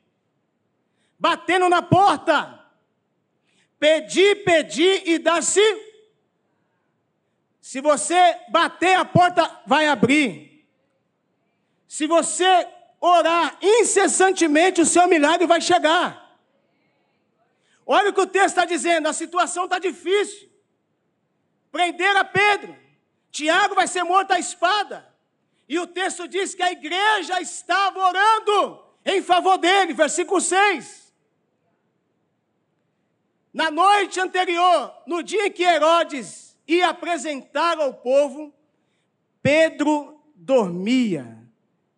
batendo 1.19 1.69
na 1.69 1.83
porta. 1.83 2.59
Pedi, 3.79 4.35
pedi 4.37 5.03
e 5.07 5.19
dá-se. 5.19 5.63
Se 7.61 7.81
você 7.81 8.37
bater, 8.49 8.95
a 8.95 9.05
porta 9.05 9.61
vai 9.67 9.87
abrir. 9.87 10.50
Se 11.91 12.07
você 12.07 12.69
orar 13.01 13.59
incessantemente, 13.61 14.81
o 14.81 14.87
seu 14.87 15.09
milagre 15.09 15.45
vai 15.45 15.61
chegar. 15.61 16.39
Olha 17.85 18.11
o 18.11 18.13
que 18.13 18.21
o 18.21 18.29
texto 18.29 18.51
está 18.51 18.65
dizendo: 18.65 19.09
a 19.09 19.13
situação 19.13 19.65
está 19.65 19.81
difícil. 19.81 20.49
Prenderam 21.73 22.21
a 22.21 22.25
Pedro, 22.25 22.77
Tiago 23.33 23.75
vai 23.75 23.89
ser 23.89 24.05
morto 24.05 24.31
à 24.31 24.39
espada. 24.39 25.05
E 25.69 25.81
o 25.81 25.87
texto 25.87 26.29
diz 26.29 26.55
que 26.55 26.63
a 26.63 26.71
igreja 26.71 27.41
estava 27.41 27.99
orando 27.99 28.85
em 29.05 29.21
favor 29.21 29.59
dele, 29.59 29.93
versículo 29.93 30.41
6. 30.41 31.13
Na 33.53 33.69
noite 33.69 34.21
anterior, 34.21 34.95
no 35.09 35.25
dia 35.25 35.49
em 35.49 35.51
que 35.51 35.65
Herodes 35.65 36.57
ia 36.69 36.91
apresentar 36.91 37.81
ao 37.81 37.95
povo, 37.95 38.55
Pedro 39.43 40.23
dormia 40.37 41.40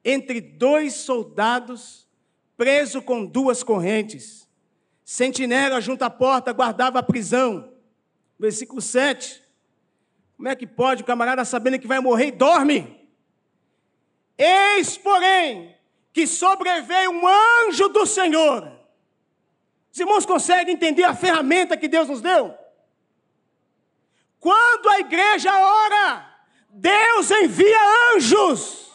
entre 0.04 0.40
dois 0.40 0.94
soldados, 0.94 2.08
preso 2.56 3.00
com 3.02 3.24
duas 3.24 3.62
correntes. 3.62 4.48
Sentinela 5.04 5.80
junto 5.80 6.02
à 6.02 6.10
porta 6.10 6.52
guardava 6.52 6.98
a 6.98 7.02
prisão. 7.02 7.72
Versículo 8.38 8.80
7. 8.80 9.42
Como 10.36 10.48
é 10.48 10.56
que 10.56 10.66
pode 10.66 11.02
o 11.02 11.06
camarada 11.06 11.44
sabendo 11.44 11.78
que 11.78 11.86
vai 11.86 12.00
morrer 12.00 12.28
e 12.28 12.32
dorme? 12.32 13.08
Eis, 14.36 14.96
porém, 14.96 15.76
que 16.12 16.26
sobreveio 16.26 17.10
um 17.10 17.22
anjo 17.26 17.88
do 17.88 18.04
Senhor. 18.06 18.72
Os 19.92 20.00
irmãos 20.00 20.26
conseguem 20.26 20.74
entender 20.74 21.04
a 21.04 21.14
ferramenta 21.14 21.76
que 21.76 21.86
Deus 21.86 22.08
nos 22.08 22.20
deu? 22.20 22.54
Quando 24.40 24.88
a 24.88 25.00
igreja 25.00 25.52
ora, 25.54 26.36
Deus 26.70 27.30
envia 27.30 27.78
anjos. 28.14 28.91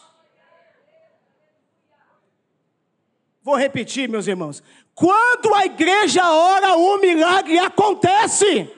Vou 3.42 3.56
repetir, 3.56 4.08
meus 4.08 4.26
irmãos. 4.26 4.62
Quando 4.94 5.54
a 5.54 5.64
igreja 5.64 6.28
ora, 6.30 6.76
o 6.76 6.98
milagre 6.98 7.58
acontece. 7.58 8.70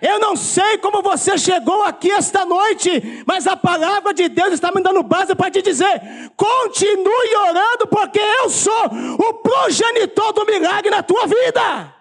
Eu 0.00 0.18
não 0.20 0.36
sei 0.36 0.78
como 0.78 1.02
você 1.02 1.36
chegou 1.36 1.82
aqui 1.82 2.10
esta 2.10 2.44
noite, 2.44 3.24
mas 3.26 3.46
a 3.46 3.56
palavra 3.56 4.14
de 4.14 4.28
Deus 4.28 4.52
está 4.52 4.70
me 4.70 4.80
dando 4.80 5.02
base 5.02 5.34
para 5.34 5.50
te 5.50 5.60
dizer: 5.60 6.00
continue 6.36 7.34
orando, 7.48 7.86
porque 7.88 8.18
eu 8.18 8.48
sou 8.48 8.86
o 9.18 9.34
progenitor 9.34 10.32
do 10.32 10.46
milagre 10.46 10.90
na 10.90 11.02
tua 11.02 11.26
vida. 11.26 11.94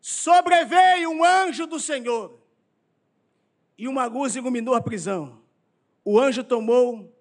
Sobreveio 0.00 1.10
um 1.10 1.22
anjo 1.22 1.66
do 1.66 1.78
Senhor, 1.78 2.38
e 3.76 3.86
uma 3.86 4.06
luz 4.06 4.34
iluminou 4.34 4.74
a 4.74 4.80
prisão. 4.80 5.42
O 6.04 6.18
anjo 6.18 6.42
tomou, 6.42 7.14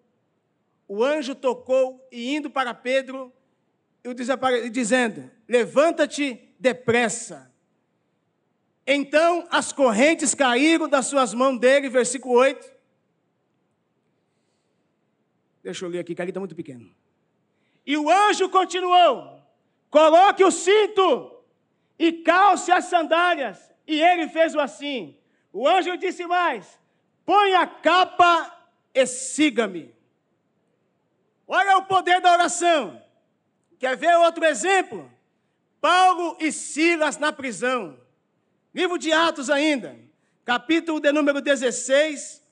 o 0.88 1.04
anjo 1.04 1.36
tocou, 1.36 2.08
e 2.12 2.36
indo 2.36 2.50
para 2.50 2.74
Pedro, 2.74 3.34
dizendo: 4.72 5.30
Levanta-te 5.48 6.54
depressa. 6.58 7.52
Então 8.86 9.46
as 9.52 9.74
correntes 9.74 10.34
caíram 10.34 10.88
das 10.88 11.08
suas 11.08 11.34
mãos 11.34 11.60
dele, 11.60 11.90
versículo 11.90 12.36
8. 12.36 12.78
Deixa 15.62 15.84
eu 15.84 15.90
ler 15.90 16.00
aqui, 16.00 16.16
que 16.16 16.22
ali 16.22 16.32
está 16.32 16.40
muito 16.40 16.56
pequeno. 16.56 16.90
E 17.86 17.98
o 17.98 18.10
anjo 18.10 18.48
continuou: 18.50 19.42
Coloque 19.90 20.44
o 20.44 20.52
cinto 20.52 21.44
e 22.00 22.14
calce 22.14 22.72
as 22.72 22.86
sandálias. 22.86 23.74
E 23.86 24.02
ele 24.02 24.30
fez 24.30 24.56
o 24.56 24.60
assim. 24.62 25.18
O 25.52 25.68
anjo 25.68 25.98
disse 25.98 26.26
mais: 26.26 26.80
Põe 27.26 27.56
a 27.56 27.68
capa 27.68 28.70
e 28.94 29.06
siga-me. 29.06 29.97
Olha 31.48 31.78
o 31.78 31.86
poder 31.86 32.20
da 32.20 32.34
oração. 32.34 33.02
Quer 33.80 33.96
ver 33.96 34.18
outro 34.18 34.44
exemplo? 34.44 35.10
Paulo 35.80 36.36
e 36.40 36.52
Silas 36.52 37.18
na 37.18 37.32
prisão. 37.32 37.98
Livro 38.74 38.98
de 38.98 39.12
Atos 39.12 39.50
ainda, 39.50 39.98
capítulo 40.44 41.00
de 41.00 41.12
número 41.12 41.40
16, 41.40 42.44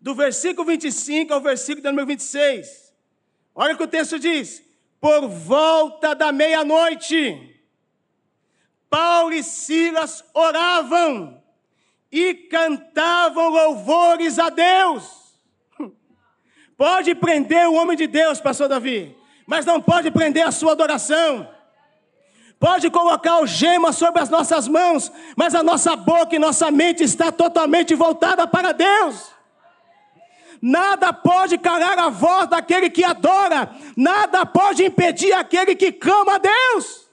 do 0.00 0.14
versículo 0.14 0.66
25 0.66 1.32
ao 1.32 1.40
versículo 1.40 1.82
de 1.82 1.88
número 1.88 2.08
26. 2.08 2.92
Olha 3.54 3.74
o 3.74 3.76
que 3.76 3.84
o 3.84 3.88
texto 3.88 4.18
diz: 4.18 4.62
Por 5.00 5.28
volta 5.28 6.14
da 6.14 6.32
meia-noite, 6.32 7.54
Paulo 8.90 9.32
e 9.32 9.42
Silas 9.42 10.24
oravam 10.34 11.42
e 12.10 12.34
cantavam 12.34 13.48
louvores 13.48 14.38
a 14.38 14.50
Deus. 14.50 15.23
Pode 16.76 17.14
prender 17.14 17.68
o 17.68 17.74
homem 17.74 17.96
de 17.96 18.06
Deus, 18.06 18.40
pastor 18.40 18.68
Davi, 18.68 19.16
mas 19.46 19.64
não 19.64 19.80
pode 19.80 20.10
prender 20.10 20.46
a 20.46 20.50
sua 20.50 20.72
adoração. 20.72 21.48
Pode 22.58 22.90
colocar 22.90 23.40
o 23.40 23.46
gema 23.46 23.92
sobre 23.92 24.22
as 24.22 24.28
nossas 24.28 24.66
mãos, 24.66 25.12
mas 25.36 25.54
a 25.54 25.62
nossa 25.62 25.94
boca 25.94 26.34
e 26.34 26.38
nossa 26.38 26.70
mente 26.70 27.04
está 27.04 27.30
totalmente 27.30 27.94
voltada 27.94 28.46
para 28.46 28.72
Deus. 28.72 29.32
Nada 30.62 31.12
pode 31.12 31.58
calar 31.58 31.98
a 31.98 32.08
voz 32.08 32.48
daquele 32.48 32.88
que 32.88 33.04
adora, 33.04 33.70
nada 33.94 34.46
pode 34.46 34.82
impedir 34.82 35.32
aquele 35.34 35.76
que 35.76 35.92
clama 35.92 36.36
a 36.36 36.38
Deus. 36.38 37.06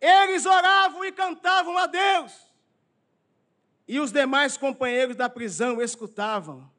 Eles 0.00 0.44
oravam 0.44 1.04
e 1.04 1.12
cantavam 1.12 1.78
a 1.78 1.86
Deus. 1.86 2.49
E 3.90 3.98
os 3.98 4.12
demais 4.12 4.56
companheiros 4.56 5.16
da 5.16 5.28
prisão 5.28 5.82
escutavam 5.82 6.70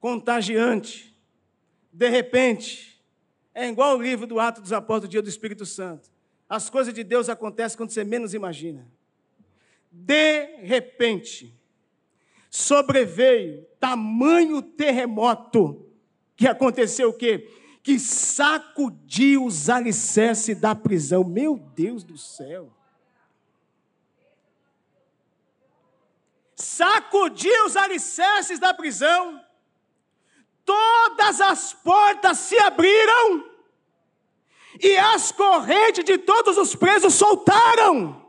contagiante. 0.00 1.14
De 1.92 2.08
repente, 2.08 2.98
é 3.54 3.68
igual 3.68 3.98
o 3.98 4.02
livro 4.02 4.26
do 4.26 4.40
Ato 4.40 4.62
dos 4.62 4.72
Apóstolos, 4.72 5.10
dia 5.10 5.20
do 5.20 5.28
Espírito 5.28 5.66
Santo. 5.66 6.10
As 6.48 6.70
coisas 6.70 6.94
de 6.94 7.04
Deus 7.04 7.28
acontecem 7.28 7.76
quando 7.76 7.90
você 7.90 8.02
menos 8.02 8.32
imagina. 8.32 8.90
De 9.92 10.62
repente, 10.62 11.54
sobreveio 12.48 13.66
tamanho 13.78 14.62
terremoto 14.62 15.86
que 16.34 16.48
aconteceu 16.48 17.10
o 17.10 17.14
quê? 17.14 17.46
Que 17.82 17.98
sacudiu 17.98 19.44
os 19.44 19.68
alicerces 19.68 20.58
da 20.58 20.74
prisão. 20.74 21.22
Meu 21.22 21.58
Deus 21.58 22.02
do 22.02 22.16
céu. 22.16 22.72
Sacudiu 26.80 27.66
os 27.66 27.76
alicerces 27.76 28.58
da 28.58 28.72
prisão 28.72 29.38
todas 30.64 31.40
as 31.40 31.72
portas 31.72 32.38
se 32.38 32.56
abriram 32.58 33.44
e 34.80 34.96
as 34.96 35.32
correntes 35.32 36.04
de 36.04 36.16
todos 36.16 36.56
os 36.56 36.76
presos 36.76 37.14
soltaram. 37.14 38.19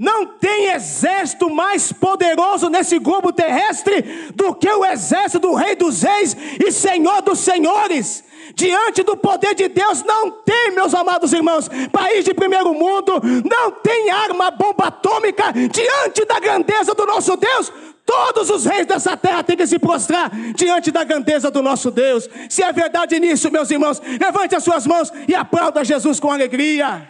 Não 0.00 0.24
tem 0.24 0.68
exército 0.72 1.50
mais 1.50 1.92
poderoso 1.92 2.70
nesse 2.70 2.98
globo 2.98 3.34
terrestre 3.34 4.32
do 4.34 4.54
que 4.54 4.66
o 4.66 4.82
exército 4.82 5.40
do 5.40 5.54
Rei 5.54 5.76
dos 5.76 6.00
Reis 6.00 6.34
e 6.58 6.72
Senhor 6.72 7.20
dos 7.20 7.40
Senhores. 7.40 8.24
Diante 8.54 9.02
do 9.02 9.14
poder 9.14 9.54
de 9.54 9.68
Deus, 9.68 10.02
não 10.02 10.30
tem, 10.30 10.70
meus 10.70 10.94
amados 10.94 11.34
irmãos, 11.34 11.68
país 11.92 12.24
de 12.24 12.32
primeiro 12.32 12.72
mundo, 12.72 13.20
não 13.44 13.72
tem 13.72 14.08
arma 14.08 14.50
bomba 14.50 14.86
atômica. 14.86 15.52
Diante 15.52 16.24
da 16.24 16.40
grandeza 16.40 16.94
do 16.94 17.04
nosso 17.04 17.36
Deus, 17.36 17.70
Todos 18.02 18.50
os 18.50 18.64
reis 18.64 18.86
dessa 18.86 19.16
terra 19.16 19.44
têm 19.44 19.56
que 19.56 19.66
se 19.68 19.78
prostrar 19.78 20.30
diante 20.56 20.90
da 20.90 21.04
grandeza 21.04 21.48
do 21.48 21.62
nosso 21.62 21.92
Deus. 21.92 22.28
Se 22.48 22.60
é 22.60 22.72
verdade 22.72 23.20
nisso, 23.20 23.52
meus 23.52 23.70
irmãos, 23.70 24.02
levante 24.20 24.56
as 24.56 24.64
suas 24.64 24.84
mãos 24.84 25.12
e 25.28 25.34
aplauda 25.34 25.84
Jesus 25.84 26.18
com 26.18 26.32
alegria. 26.32 27.08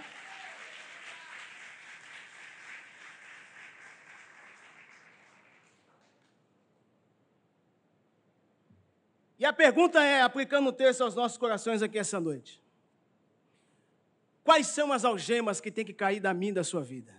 A 9.51 9.53
pergunta 9.53 10.03
é, 10.03 10.23
aplicando 10.23 10.69
o 10.69 10.73
texto 10.73 11.03
aos 11.03 11.15
nossos 11.15 11.37
corações 11.37 11.83
aqui 11.83 11.99
essa 11.99 12.19
noite: 12.19 12.63
Quais 14.43 14.69
são 14.69 14.93
as 14.93 15.05
algemas 15.05 15.61
que 15.61 15.71
tem 15.71 15.85
que 15.85 15.93
cair 15.93 16.21
da 16.21 16.33
mim 16.33 16.53
da 16.53 16.65
sua 16.65 16.83
vida? 16.83 17.15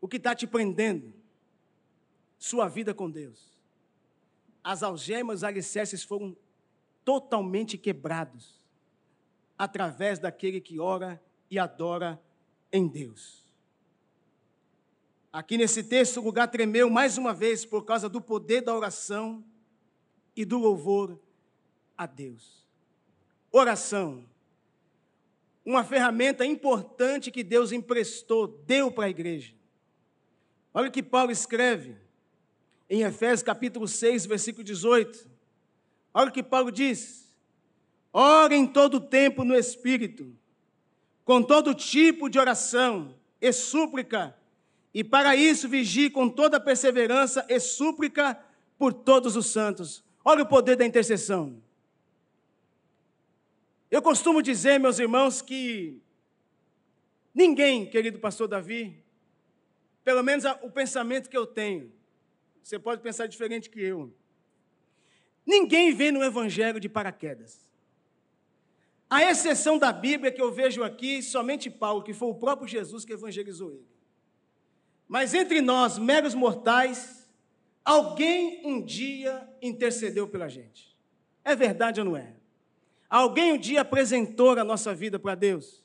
O 0.00 0.08
que 0.08 0.16
está 0.16 0.34
te 0.34 0.46
prendendo? 0.46 1.14
sua 2.38 2.68
vida 2.68 2.94
com 2.94 3.10
Deus. 3.10 3.56
As 4.62 4.82
algemas, 4.82 5.38
os 5.38 5.44
alicerces 5.44 6.02
foram 6.02 6.36
totalmente 7.04 7.78
quebrados 7.78 8.64
através 9.56 10.18
daquele 10.18 10.60
que 10.60 10.78
ora 10.78 11.22
e 11.50 11.58
adora 11.58 12.20
em 12.72 12.86
Deus. 12.86 13.44
Aqui 15.32 15.56
nesse 15.56 15.82
texto, 15.82 16.18
o 16.18 16.24
lugar 16.24 16.48
tremeu 16.48 16.90
mais 16.90 17.16
uma 17.16 17.32
vez 17.32 17.64
por 17.64 17.84
causa 17.84 18.08
do 18.08 18.20
poder 18.20 18.62
da 18.62 18.74
oração 18.74 19.44
e 20.36 20.44
do 20.44 20.58
louvor 20.58 21.18
a 21.96 22.04
Deus. 22.06 22.64
Oração, 23.50 24.24
uma 25.64 25.82
ferramenta 25.82 26.44
importante 26.44 27.30
que 27.30 27.42
Deus 27.42 27.72
emprestou, 27.72 28.46
deu 28.66 28.90
para 28.90 29.06
a 29.06 29.10
igreja. 29.10 29.54
Olha 30.74 30.88
o 30.88 30.92
que 30.92 31.02
Paulo 31.02 31.32
escreve 31.32 31.96
em 32.88 33.02
Efésios 33.02 33.42
capítulo 33.42 33.88
6, 33.88 34.26
versículo 34.26 34.62
18. 34.62 35.28
Olha 36.12 36.28
o 36.28 36.32
que 36.32 36.42
Paulo 36.42 36.70
diz: 36.70 37.34
Orem 38.12 38.66
todo 38.66 38.98
o 38.98 39.00
tempo 39.00 39.42
no 39.42 39.56
Espírito, 39.56 40.36
com 41.24 41.42
todo 41.42 41.74
tipo 41.74 42.28
de 42.28 42.38
oração 42.38 43.14
e 43.40 43.52
súplica, 43.52 44.36
e 44.92 45.02
para 45.02 45.34
isso 45.34 45.68
vigie 45.68 46.10
com 46.10 46.28
toda 46.28 46.60
perseverança 46.60 47.44
e 47.48 47.58
súplica 47.58 48.38
por 48.78 48.92
todos 48.92 49.34
os 49.34 49.46
santos. 49.46 50.05
Olha 50.28 50.42
o 50.42 50.46
poder 50.46 50.74
da 50.74 50.84
intercessão. 50.84 51.62
Eu 53.88 54.02
costumo 54.02 54.42
dizer, 54.42 54.80
meus 54.80 54.98
irmãos, 54.98 55.40
que 55.40 56.02
ninguém, 57.32 57.88
querido 57.88 58.18
pastor 58.18 58.48
Davi, 58.48 59.00
pelo 60.02 60.24
menos 60.24 60.44
o 60.64 60.68
pensamento 60.68 61.30
que 61.30 61.36
eu 61.36 61.46
tenho, 61.46 61.92
você 62.60 62.76
pode 62.76 63.02
pensar 63.02 63.28
diferente 63.28 63.70
que 63.70 63.80
eu. 63.80 64.12
Ninguém 65.46 65.94
vem 65.94 66.10
no 66.10 66.24
Evangelho 66.24 66.80
de 66.80 66.88
paraquedas. 66.88 67.64
A 69.08 69.22
exceção 69.22 69.78
da 69.78 69.92
Bíblia 69.92 70.32
que 70.32 70.42
eu 70.42 70.50
vejo 70.50 70.82
aqui, 70.82 71.22
somente 71.22 71.70
Paulo, 71.70 72.02
que 72.02 72.12
foi 72.12 72.30
o 72.30 72.34
próprio 72.34 72.66
Jesus 72.66 73.04
que 73.04 73.12
evangelizou 73.12 73.70
ele. 73.70 73.86
Mas 75.06 75.34
entre 75.34 75.60
nós, 75.60 75.98
meros 75.98 76.34
mortais, 76.34 77.25
alguém 77.86 78.60
um 78.64 78.82
dia 78.82 79.48
intercedeu 79.62 80.26
pela 80.26 80.48
gente. 80.48 80.94
É 81.44 81.54
verdade 81.54 82.00
ou 82.00 82.06
não 82.06 82.16
é? 82.16 82.34
Alguém 83.08 83.52
um 83.52 83.58
dia 83.58 83.82
apresentou 83.82 84.58
a 84.58 84.64
nossa 84.64 84.92
vida 84.92 85.16
para 85.16 85.36
Deus. 85.36 85.84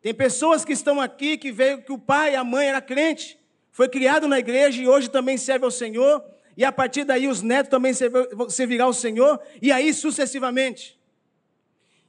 Tem 0.00 0.14
pessoas 0.14 0.64
que 0.64 0.72
estão 0.72 1.00
aqui 1.00 1.36
que 1.36 1.50
veio 1.50 1.82
que 1.82 1.90
o 1.90 1.98
pai 1.98 2.34
e 2.34 2.36
a 2.36 2.44
mãe 2.44 2.68
era 2.68 2.80
crente, 2.80 3.36
foi 3.72 3.88
criado 3.88 4.28
na 4.28 4.38
igreja 4.38 4.80
e 4.80 4.86
hoje 4.86 5.10
também 5.10 5.36
serve 5.36 5.64
ao 5.64 5.70
Senhor, 5.70 6.24
e 6.56 6.64
a 6.64 6.70
partir 6.70 7.02
daí 7.02 7.26
os 7.26 7.42
netos 7.42 7.70
também 7.70 7.92
servirão 8.48 8.86
ao 8.86 8.92
Senhor, 8.92 9.40
e 9.60 9.72
aí 9.72 9.92
sucessivamente. 9.92 10.96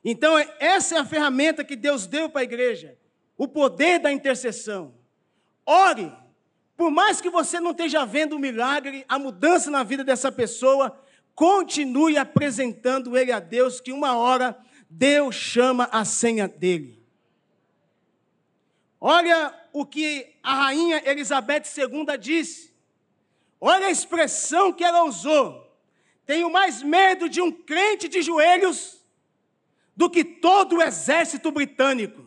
Então, 0.04 0.38
essa 0.60 0.98
é 0.98 1.00
a 1.00 1.06
ferramenta 1.06 1.64
que 1.64 1.76
Deus 1.76 2.06
deu 2.06 2.30
para 2.30 2.42
a 2.42 2.44
igreja, 2.44 2.96
o 3.36 3.48
poder 3.48 3.98
da 3.98 4.12
intercessão. 4.12 4.94
Ore, 5.66 6.14
por 6.78 6.92
mais 6.92 7.22
que 7.22 7.30
você 7.30 7.60
não 7.60 7.72
esteja 7.72 8.06
vendo 8.06 8.36
o 8.36 8.40
milagre, 8.40 9.06
a 9.08 9.18
mudança 9.18 9.72
na 9.72 9.84
vida 9.84 10.04
dessa 10.04 10.32
pessoa, 10.32 10.98
continue 11.34 12.18
apresentando 12.18 13.18
ele 13.18 13.32
a 13.32 13.40
Deus, 13.40 13.80
que 13.80 13.92
uma 13.92 14.18
hora 14.18 14.58
Deus 14.90 15.36
chama 15.36 15.90
a 15.92 16.04
senha 16.04 16.48
dele. 16.48 17.04
Olha 19.00 19.54
o 19.72 19.86
que 19.86 20.36
a 20.42 20.54
rainha 20.54 21.02
Elizabeth 21.06 21.64
II 21.78 22.18
disse. 22.18 22.74
Olha 23.60 23.88
a 23.88 23.92
expressão 23.92 24.74
que 24.74 24.84
ela 24.84 25.04
usou. 25.04 25.66
Tenho 26.26 26.50
mais 26.50 26.82
medo 26.82 27.30
de 27.30 27.42
um 27.42 27.52
crente 27.52 28.08
de 28.08 28.22
joelhos 28.22 29.06
do 29.96 30.10
que 30.10 30.24
todo 30.24 30.78
o 30.78 30.82
exército 30.82 31.52
britânico. 31.52 32.26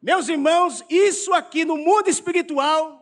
Meus 0.00 0.28
irmãos, 0.28 0.84
isso 0.88 1.34
aqui 1.34 1.64
no 1.64 1.76
mundo 1.76 2.08
espiritual, 2.08 2.97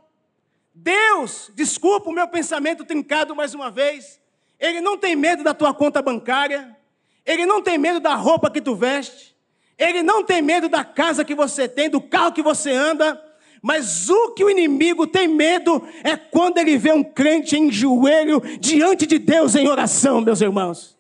Deus, 0.79 1.51
desculpa 1.55 2.11
o 2.11 2.13
meu 2.13 2.29
pensamento 2.29 2.85
trincado 2.85 3.35
mais 3.35 3.55
uma 3.55 3.71
vez, 3.71 4.21
ele 4.61 4.79
não 4.83 4.99
tem 4.99 5.17
medo 5.17 5.43
da 5.43 5.55
tua 5.55 5.73
conta 5.73 6.03
bancária, 6.03 6.77
ele 7.25 7.47
não 7.47 7.63
tem 7.63 7.79
medo 7.79 7.99
da 7.99 8.15
roupa 8.15 8.51
que 8.51 8.61
tu 8.61 8.77
veste, 8.77 9.35
ele 9.79 10.03
não 10.03 10.23
tem 10.23 10.43
medo 10.43 10.69
da 10.69 10.85
casa 10.85 11.25
que 11.25 11.35
você 11.35 11.67
tem, 11.67 11.89
do 11.89 11.99
carro 11.99 12.33
que 12.33 12.43
você 12.43 12.73
anda, 12.73 13.21
mas 13.63 14.11
o 14.11 14.33
que 14.35 14.45
o 14.45 14.51
inimigo 14.51 15.07
tem 15.07 15.27
medo 15.27 15.83
é 16.05 16.15
quando 16.15 16.59
ele 16.59 16.77
vê 16.77 16.93
um 16.93 17.03
crente 17.03 17.57
em 17.57 17.73
joelho 17.73 18.43
diante 18.61 19.07
de 19.07 19.19
Deus 19.19 19.55
em 19.55 19.67
oração, 19.69 20.21
meus 20.21 20.43
irmãos. 20.43 20.97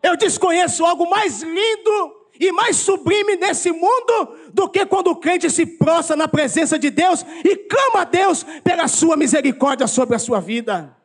Eu 0.00 0.16
desconheço 0.16 0.84
algo 0.84 1.10
mais 1.10 1.42
lindo 1.42 2.15
e 2.38 2.52
mais 2.52 2.76
sublime 2.76 3.36
nesse 3.36 3.72
mundo 3.72 4.36
do 4.52 4.68
que 4.68 4.84
quando 4.86 5.08
o 5.08 5.16
crente 5.16 5.50
se 5.50 5.64
prostra 5.66 6.16
na 6.16 6.28
presença 6.28 6.78
de 6.78 6.90
Deus 6.90 7.24
e 7.44 7.56
clama 7.56 8.02
a 8.02 8.04
Deus 8.04 8.44
pela 8.62 8.88
sua 8.88 9.16
misericórdia 9.16 9.86
sobre 9.86 10.16
a 10.16 10.18
sua 10.18 10.40
vida. 10.40 10.96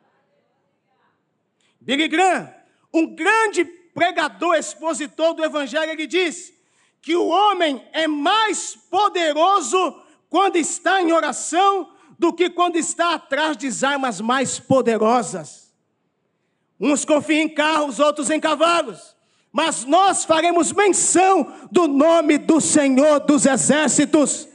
Billy 1.80 2.08
Graham, 2.08 2.52
um 2.92 3.14
grande 3.14 3.64
pregador, 3.64 4.54
expositor 4.54 5.34
do 5.34 5.44
Evangelho, 5.44 5.90
ele 5.90 6.06
diz 6.06 6.52
que 7.00 7.16
o 7.16 7.26
homem 7.26 7.84
é 7.92 8.06
mais 8.06 8.76
poderoso 8.76 10.00
quando 10.28 10.56
está 10.56 11.02
em 11.02 11.12
oração 11.12 11.90
do 12.18 12.32
que 12.32 12.48
quando 12.48 12.76
está 12.76 13.14
atrás 13.14 13.56
de 13.56 13.68
armas 13.84 14.20
mais 14.20 14.60
poderosas. 14.60 15.72
Uns 16.78 17.04
confiam 17.04 17.42
em 17.42 17.48
carros, 17.48 17.98
outros 17.98 18.30
em 18.30 18.38
cavalos. 18.40 19.11
Mas 19.52 19.84
nós 19.84 20.24
faremos 20.24 20.72
menção 20.72 21.52
do 21.70 21.86
nome 21.86 22.38
do 22.38 22.60
Senhor 22.60 23.20
dos 23.20 23.44
Exércitos. 23.44 24.48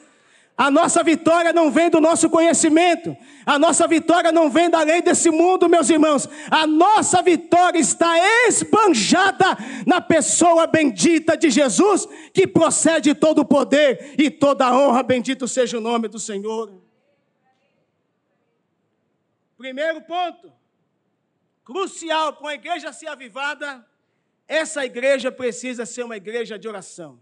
A 0.57 0.71
nossa 0.71 1.03
vitória 1.03 1.53
não 1.53 1.69
vem 1.69 1.87
do 1.87 2.01
nosso 2.01 2.31
conhecimento, 2.31 3.15
a 3.45 3.59
nossa 3.59 3.87
vitória 3.87 4.31
não 4.31 4.49
vem 4.49 4.71
da 4.71 4.81
lei 4.81 5.03
desse 5.03 5.29
mundo, 5.29 5.69
meus 5.69 5.87
irmãos. 5.87 6.27
A 6.49 6.65
nossa 6.65 7.21
vitória 7.21 7.77
está 7.77 8.11
esbanjada 8.47 9.55
na 9.85 10.01
pessoa 10.01 10.65
bendita 10.65 11.37
de 11.37 11.51
Jesus, 11.51 12.07
que 12.33 12.47
procede 12.47 13.13
todo 13.13 13.41
o 13.41 13.45
poder 13.45 14.15
e 14.17 14.31
toda 14.31 14.65
a 14.65 14.75
honra. 14.75 15.03
Bendito 15.03 15.47
seja 15.47 15.77
o 15.77 15.81
nome 15.81 16.07
do 16.07 16.17
Senhor. 16.17 16.73
Primeiro 19.59 20.01
ponto, 20.01 20.51
crucial 21.63 22.33
para 22.33 22.41
uma 22.41 22.53
igreja 22.55 22.91
ser 22.91 23.09
avivada, 23.09 23.85
essa 24.47 24.85
igreja 24.85 25.31
precisa 25.31 25.85
ser 25.85 26.03
uma 26.03 26.15
igreja 26.15 26.57
de 26.57 26.67
oração. 26.67 27.19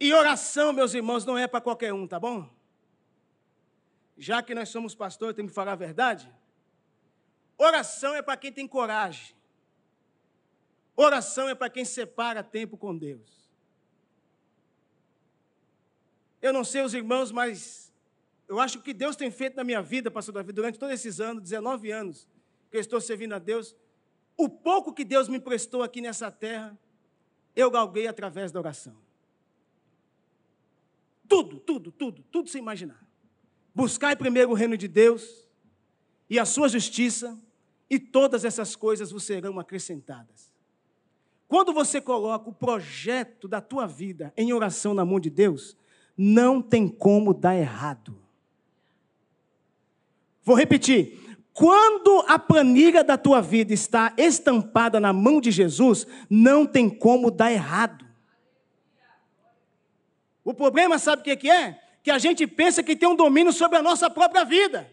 E 0.00 0.12
oração, 0.12 0.72
meus 0.72 0.94
irmãos, 0.94 1.24
não 1.24 1.38
é 1.38 1.46
para 1.46 1.60
qualquer 1.60 1.92
um, 1.92 2.08
tá 2.08 2.18
bom? 2.18 2.50
Já 4.18 4.42
que 4.42 4.54
nós 4.54 4.68
somos 4.68 4.94
pastores, 4.94 5.36
temos 5.36 5.52
que 5.52 5.54
falar 5.54 5.72
a 5.72 5.76
verdade. 5.76 6.28
Oração 7.56 8.14
é 8.14 8.20
para 8.20 8.36
quem 8.36 8.52
tem 8.52 8.66
coragem. 8.66 9.34
Oração 10.96 11.48
é 11.48 11.54
para 11.54 11.70
quem 11.70 11.84
separa 11.84 12.42
tempo 12.42 12.76
com 12.76 12.96
Deus. 12.96 13.48
Eu 16.40 16.52
não 16.52 16.64
sei 16.64 16.82
os 16.82 16.92
irmãos, 16.92 17.30
mas 17.30 17.92
eu 18.48 18.58
acho 18.58 18.80
que 18.80 18.92
Deus 18.92 19.14
tem 19.14 19.30
feito 19.30 19.54
na 19.54 19.62
minha 19.62 19.80
vida, 19.80 20.10
pastor 20.10 20.34
Davi, 20.34 20.52
durante 20.52 20.78
todos 20.78 20.92
esses 20.92 21.20
anos, 21.20 21.42
19 21.42 21.92
anos 21.92 22.26
que 22.70 22.76
eu 22.76 22.80
estou 22.80 23.00
servindo 23.00 23.34
a 23.34 23.38
Deus, 23.38 23.76
o 24.44 24.48
pouco 24.48 24.92
que 24.92 25.04
Deus 25.04 25.28
me 25.28 25.36
emprestou 25.36 25.82
aqui 25.82 26.00
nessa 26.00 26.30
terra, 26.30 26.76
eu 27.54 27.70
galguei 27.70 28.06
através 28.06 28.50
da 28.50 28.58
oração. 28.58 28.96
Tudo, 31.28 31.60
tudo, 31.60 31.92
tudo, 31.92 32.24
tudo 32.30 32.48
sem 32.48 32.60
imaginar. 32.60 33.06
Buscai 33.74 34.16
primeiro 34.16 34.50
o 34.50 34.54
reino 34.54 34.76
de 34.76 34.88
Deus 34.88 35.48
e 36.28 36.38
a 36.38 36.44
sua 36.44 36.68
justiça, 36.68 37.38
e 37.88 37.98
todas 37.98 38.44
essas 38.44 38.74
coisas 38.74 39.10
vos 39.10 39.22
serão 39.22 39.60
acrescentadas. 39.60 40.50
Quando 41.46 41.72
você 41.72 42.00
coloca 42.00 42.48
o 42.48 42.54
projeto 42.54 43.46
da 43.46 43.60
tua 43.60 43.86
vida 43.86 44.32
em 44.36 44.52
oração 44.52 44.94
na 44.94 45.04
mão 45.04 45.20
de 45.20 45.28
Deus, 45.28 45.76
não 46.16 46.62
tem 46.62 46.88
como 46.88 47.34
dar 47.34 47.54
errado. 47.54 48.18
Vou 50.42 50.56
repetir. 50.56 51.31
Quando 51.52 52.24
a 52.26 52.38
planilha 52.38 53.04
da 53.04 53.18
tua 53.18 53.42
vida 53.42 53.74
está 53.74 54.12
estampada 54.16 54.98
na 54.98 55.12
mão 55.12 55.40
de 55.40 55.50
Jesus, 55.50 56.06
não 56.28 56.66
tem 56.66 56.88
como 56.88 57.30
dar 57.30 57.52
errado. 57.52 58.06
O 60.44 60.54
problema, 60.54 60.98
sabe 60.98 61.20
o 61.20 61.36
que 61.36 61.50
é? 61.50 61.78
Que 62.02 62.10
a 62.10 62.18
gente 62.18 62.46
pensa 62.46 62.82
que 62.82 62.96
tem 62.96 63.08
um 63.08 63.14
domínio 63.14 63.52
sobre 63.52 63.76
a 63.78 63.82
nossa 63.82 64.08
própria 64.08 64.44
vida. 64.44 64.90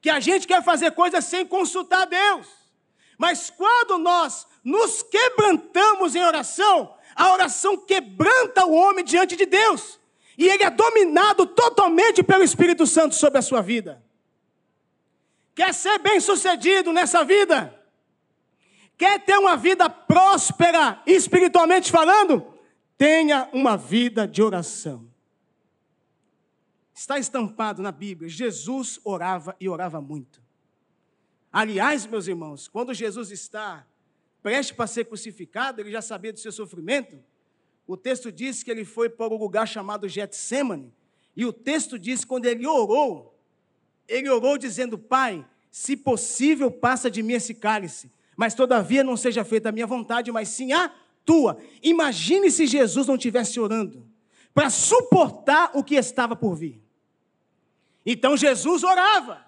Que 0.00 0.10
a 0.10 0.20
gente 0.20 0.46
quer 0.46 0.62
fazer 0.62 0.92
coisas 0.92 1.24
sem 1.24 1.46
consultar 1.46 2.06
Deus. 2.06 2.46
Mas 3.18 3.48
quando 3.48 3.98
nós 3.98 4.46
nos 4.62 5.02
quebrantamos 5.02 6.14
em 6.14 6.22
oração, 6.22 6.94
a 7.16 7.32
oração 7.32 7.78
quebranta 7.78 8.66
o 8.66 8.74
homem 8.74 9.04
diante 9.04 9.34
de 9.34 9.46
Deus. 9.46 9.98
E 10.36 10.46
ele 10.46 10.62
é 10.62 10.70
dominado 10.70 11.46
totalmente 11.46 12.22
pelo 12.22 12.44
Espírito 12.44 12.86
Santo 12.86 13.14
sobre 13.14 13.38
a 13.38 13.42
sua 13.42 13.62
vida. 13.62 14.03
Quer 15.54 15.72
ser 15.72 15.98
bem 15.98 16.20
sucedido 16.20 16.92
nessa 16.92 17.24
vida? 17.24 17.80
Quer 18.96 19.24
ter 19.24 19.36
uma 19.38 19.56
vida 19.56 19.88
próspera, 19.88 21.02
espiritualmente 21.06 21.90
falando? 21.90 22.44
Tenha 22.96 23.48
uma 23.52 23.76
vida 23.76 24.26
de 24.26 24.42
oração. 24.42 25.08
Está 26.94 27.18
estampado 27.18 27.82
na 27.82 27.90
Bíblia, 27.90 28.28
Jesus 28.28 29.00
orava 29.04 29.56
e 29.58 29.68
orava 29.68 30.00
muito. 30.00 30.42
Aliás, 31.52 32.06
meus 32.06 32.26
irmãos, 32.28 32.68
quando 32.68 32.94
Jesus 32.94 33.30
está 33.30 33.86
prestes 34.42 34.76
para 34.76 34.86
ser 34.86 35.04
crucificado, 35.04 35.80
ele 35.80 35.90
já 35.90 36.02
sabia 36.02 36.32
do 36.32 36.38
seu 36.38 36.52
sofrimento. 36.52 37.18
O 37.86 37.96
texto 37.96 38.30
diz 38.30 38.62
que 38.62 38.70
ele 38.70 38.84
foi 38.84 39.08
para 39.08 39.32
um 39.32 39.38
lugar 39.38 39.66
chamado 39.66 40.08
Getsemane. 40.08 40.92
E 41.36 41.44
o 41.44 41.52
texto 41.52 41.98
diz 41.98 42.20
que 42.20 42.26
quando 42.26 42.46
ele 42.46 42.66
orou, 42.66 43.33
ele 44.08 44.28
orou 44.28 44.58
dizendo: 44.58 44.98
Pai, 44.98 45.44
se 45.70 45.96
possível, 45.96 46.70
passa 46.70 47.10
de 47.10 47.22
mim 47.22 47.34
esse 47.34 47.54
cálice, 47.54 48.10
mas 48.36 48.54
todavia 48.54 49.02
não 49.02 49.16
seja 49.16 49.44
feita 49.44 49.68
a 49.68 49.72
minha 49.72 49.86
vontade, 49.86 50.30
mas 50.30 50.48
sim 50.48 50.72
a 50.72 50.90
tua. 51.24 51.58
Imagine 51.82 52.50
se 52.50 52.66
Jesus 52.66 53.06
não 53.06 53.16
estivesse 53.16 53.58
orando 53.58 54.06
para 54.52 54.70
suportar 54.70 55.70
o 55.74 55.82
que 55.82 55.96
estava 55.96 56.36
por 56.36 56.54
vir. 56.54 56.80
Então 58.06 58.36
Jesus 58.36 58.84
orava. 58.84 59.44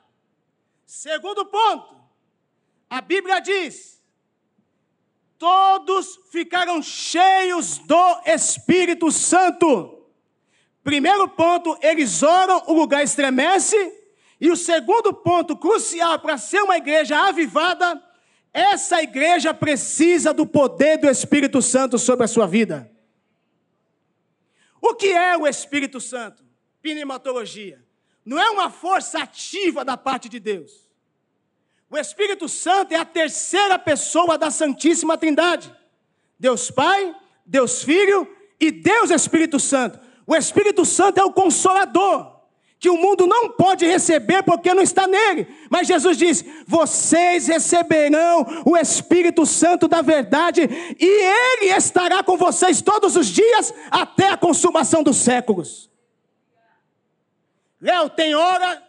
Segundo 0.84 1.44
ponto, 1.46 1.96
a 2.88 3.00
Bíblia 3.00 3.40
diz: 3.40 4.02
todos 5.38 6.18
ficaram 6.30 6.82
cheios 6.82 7.78
do 7.78 8.20
Espírito 8.24 9.10
Santo. 9.10 10.04
Primeiro 10.82 11.28
ponto, 11.28 11.76
eles 11.82 12.22
oram, 12.22 12.62
o 12.68 12.72
lugar 12.72 13.02
estremece. 13.02 13.76
E 14.40 14.50
o 14.50 14.56
segundo 14.56 15.12
ponto 15.12 15.56
crucial 15.56 16.18
para 16.18 16.36
ser 16.36 16.60
uma 16.62 16.76
igreja 16.76 17.18
avivada 17.18 18.02
essa 18.56 19.02
igreja 19.02 19.52
precisa 19.52 20.32
do 20.32 20.46
poder 20.46 20.96
do 20.96 21.10
Espírito 21.10 21.60
Santo 21.60 21.98
sobre 21.98 22.24
a 22.24 22.28
sua 22.28 22.46
vida. 22.46 22.90
O 24.80 24.94
que 24.94 25.08
é 25.08 25.36
o 25.36 25.46
Espírito 25.46 26.00
Santo? 26.00 26.42
Pneumatologia. 26.80 27.84
Não 28.24 28.40
é 28.40 28.48
uma 28.48 28.70
força 28.70 29.18
ativa 29.18 29.84
da 29.84 29.94
parte 29.94 30.26
de 30.26 30.40
Deus. 30.40 30.88
O 31.90 31.98
Espírito 31.98 32.48
Santo 32.48 32.92
é 32.92 32.96
a 32.96 33.04
terceira 33.04 33.78
pessoa 33.78 34.38
da 34.38 34.50
Santíssima 34.50 35.18
Trindade. 35.18 35.70
Deus 36.40 36.70
Pai, 36.70 37.14
Deus 37.44 37.82
Filho 37.82 38.26
e 38.58 38.70
Deus 38.70 39.10
Espírito 39.10 39.60
Santo. 39.60 40.00
O 40.26 40.34
Espírito 40.34 40.82
Santo 40.86 41.20
é 41.20 41.24
o 41.24 41.32
consolador 41.34 42.35
que 42.78 42.90
o 42.90 42.96
mundo 42.96 43.26
não 43.26 43.50
pode 43.50 43.86
receber 43.86 44.42
porque 44.42 44.74
não 44.74 44.82
está 44.82 45.06
nele. 45.06 45.46
Mas 45.70 45.86
Jesus 45.86 46.16
diz: 46.16 46.44
vocês 46.66 47.46
receberão 47.46 48.62
o 48.64 48.76
Espírito 48.76 49.46
Santo 49.46 49.88
da 49.88 50.02
verdade, 50.02 50.62
e 50.98 51.04
ele 51.04 51.74
estará 51.74 52.22
com 52.22 52.36
vocês 52.36 52.82
todos 52.82 53.16
os 53.16 53.28
dias 53.28 53.72
até 53.90 54.28
a 54.28 54.36
consumação 54.36 55.02
dos 55.02 55.16
séculos. 55.16 55.90
Léo, 57.80 58.10
tem 58.10 58.34
hora 58.34 58.82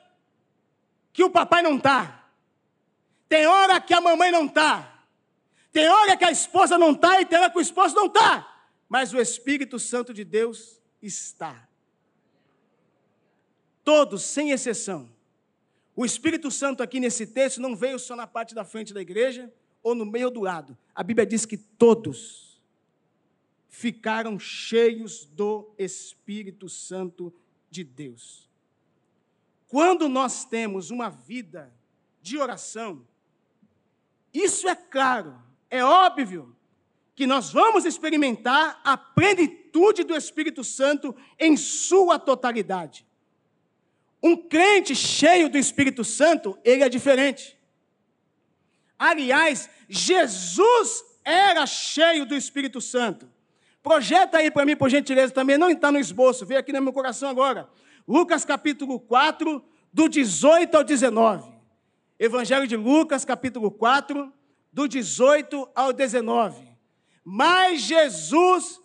que 1.13 1.23
o 1.23 1.29
papai 1.29 1.61
não 1.61 1.77
está, 1.77 2.25
tem 3.27 3.47
hora 3.47 3.79
que 3.81 3.93
a 3.93 4.01
mamãe 4.01 4.31
não 4.31 4.45
está, 4.45 5.01
tem 5.71 5.87
hora 5.89 6.15
que 6.15 6.25
a 6.25 6.31
esposa 6.31 6.77
não 6.77 6.91
está 6.91 7.21
e 7.21 7.25
tem 7.25 7.39
hora 7.39 7.49
que 7.49 7.57
o 7.57 7.61
esposo 7.61 7.95
não 7.95 8.07
está, 8.07 8.47
mas 8.87 9.13
o 9.13 9.19
Espírito 9.19 9.79
Santo 9.79 10.13
de 10.13 10.23
Deus 10.23 10.81
está. 11.01 11.66
Todos, 13.87 14.21
sem 14.23 14.51
exceção. 14.51 15.09
O 15.95 16.03
Espírito 16.03 16.51
Santo 16.51 16.83
aqui 16.83 16.99
nesse 16.99 17.25
texto 17.25 17.61
não 17.61 17.73
veio 17.73 17.97
só 17.97 18.17
na 18.17 18.27
parte 18.27 18.53
da 18.53 18.65
frente 18.65 18.93
da 18.93 18.99
igreja 18.99 19.49
ou 19.81 19.95
no 19.95 20.05
meio 20.05 20.29
do 20.29 20.41
lado. 20.41 20.77
A 20.93 21.01
Bíblia 21.01 21.25
diz 21.25 21.45
que 21.45 21.55
todos 21.55 22.61
ficaram 23.69 24.37
cheios 24.37 25.23
do 25.23 25.73
Espírito 25.77 26.67
Santo 26.67 27.33
de 27.71 27.85
Deus. 27.85 28.49
Quando 29.69 30.09
nós 30.09 30.43
temos 30.43 30.91
uma 30.91 31.09
vida 31.09 31.73
de 32.21 32.37
oração, 32.37 33.07
isso 34.33 34.67
é 34.67 34.75
claro, 34.75 35.33
é 35.69 35.81
óbvio 35.81 36.53
que 37.15 37.25
nós 37.25 37.53
vamos 37.53 37.85
experimentar 37.85 38.81
a 38.83 38.97
plenitude 38.97 40.03
do 40.03 40.13
Espírito 40.13 40.61
Santo 40.61 41.15
em 41.39 41.55
sua 41.55 42.19
totalidade. 42.19 43.06
Um 44.27 44.35
crente 44.35 44.93
cheio 44.93 45.47
do 45.47 45.57
Espírito 45.57 46.03
Santo, 46.03 46.59
ele 46.61 46.83
é 46.83 46.89
diferente. 46.89 47.57
Aliás, 48.99 49.69
Jesus 49.87 51.01
era 51.23 51.65
cheio 51.65 52.25
do 52.25 52.35
Espírito 52.35 52.81
Santo. 52.81 53.29
Projeta 53.81 54.39
aí 54.39 54.51
para 54.51 54.65
mim, 54.65 54.75
por 54.75 54.89
gentileza, 54.89 55.33
também 55.33 55.57
não 55.57 55.69
está 55.69 55.89
no 55.93 55.97
esboço, 55.97 56.45
veio 56.45 56.59
aqui 56.59 56.73
no 56.73 56.81
meu 56.81 56.91
coração 56.91 57.29
agora. 57.29 57.69
Lucas 58.05 58.43
capítulo 58.43 58.99
4, 58.99 59.63
do 59.93 60.09
18 60.09 60.75
ao 60.75 60.83
19. 60.83 61.49
Evangelho 62.19 62.67
de 62.67 62.75
Lucas, 62.75 63.23
capítulo 63.23 63.71
4, 63.71 64.33
do 64.73 64.89
18 64.89 65.69
ao 65.73 65.93
19. 65.93 66.67
Mas 67.23 67.79
Jesus, 67.79 68.81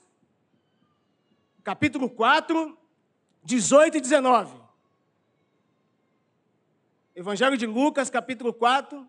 capítulo 1.65 2.09
4, 2.09 2.79
18 3.43 3.97
e 3.97 4.01
19. 4.01 4.62
Evangelho 7.15 7.59
de 7.59 7.67
Lucas, 7.67 8.09
capítulo 8.09 8.55
4, 8.55 9.07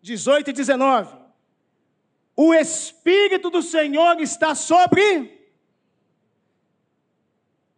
18 0.00 0.48
e 0.48 0.52
19. 0.52 1.14
O 2.34 2.54
Espírito 2.54 3.50
do 3.50 3.60
Senhor 3.60 4.18
está 4.18 4.54
sobre. 4.54 5.38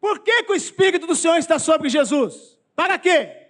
Por 0.01 0.21
que, 0.21 0.45
que 0.45 0.53
o 0.53 0.55
Espírito 0.55 1.07
do 1.07 1.17
Senhor 1.17 1.37
está 1.37 1.59
sobre 1.59 1.89
Jesus? 1.89 2.57
Para 2.77 2.97
quê? 2.97 3.49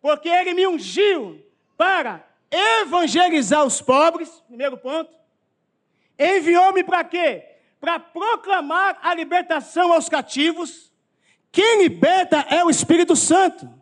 Porque 0.00 0.28
ele 0.28 0.52
me 0.52 0.66
ungiu 0.66 1.40
para 1.76 2.26
evangelizar 2.50 3.64
os 3.64 3.80
pobres, 3.80 4.28
primeiro 4.48 4.76
ponto. 4.76 5.14
Enviou-me 6.18 6.82
para 6.82 7.04
quê? 7.04 7.44
Para 7.78 8.00
proclamar 8.00 8.98
a 9.00 9.14
libertação 9.14 9.92
aos 9.92 10.08
cativos. 10.08 10.92
Quem 11.52 11.84
liberta 11.84 12.44
é 12.50 12.64
o 12.64 12.70
Espírito 12.70 13.14
Santo. 13.14 13.75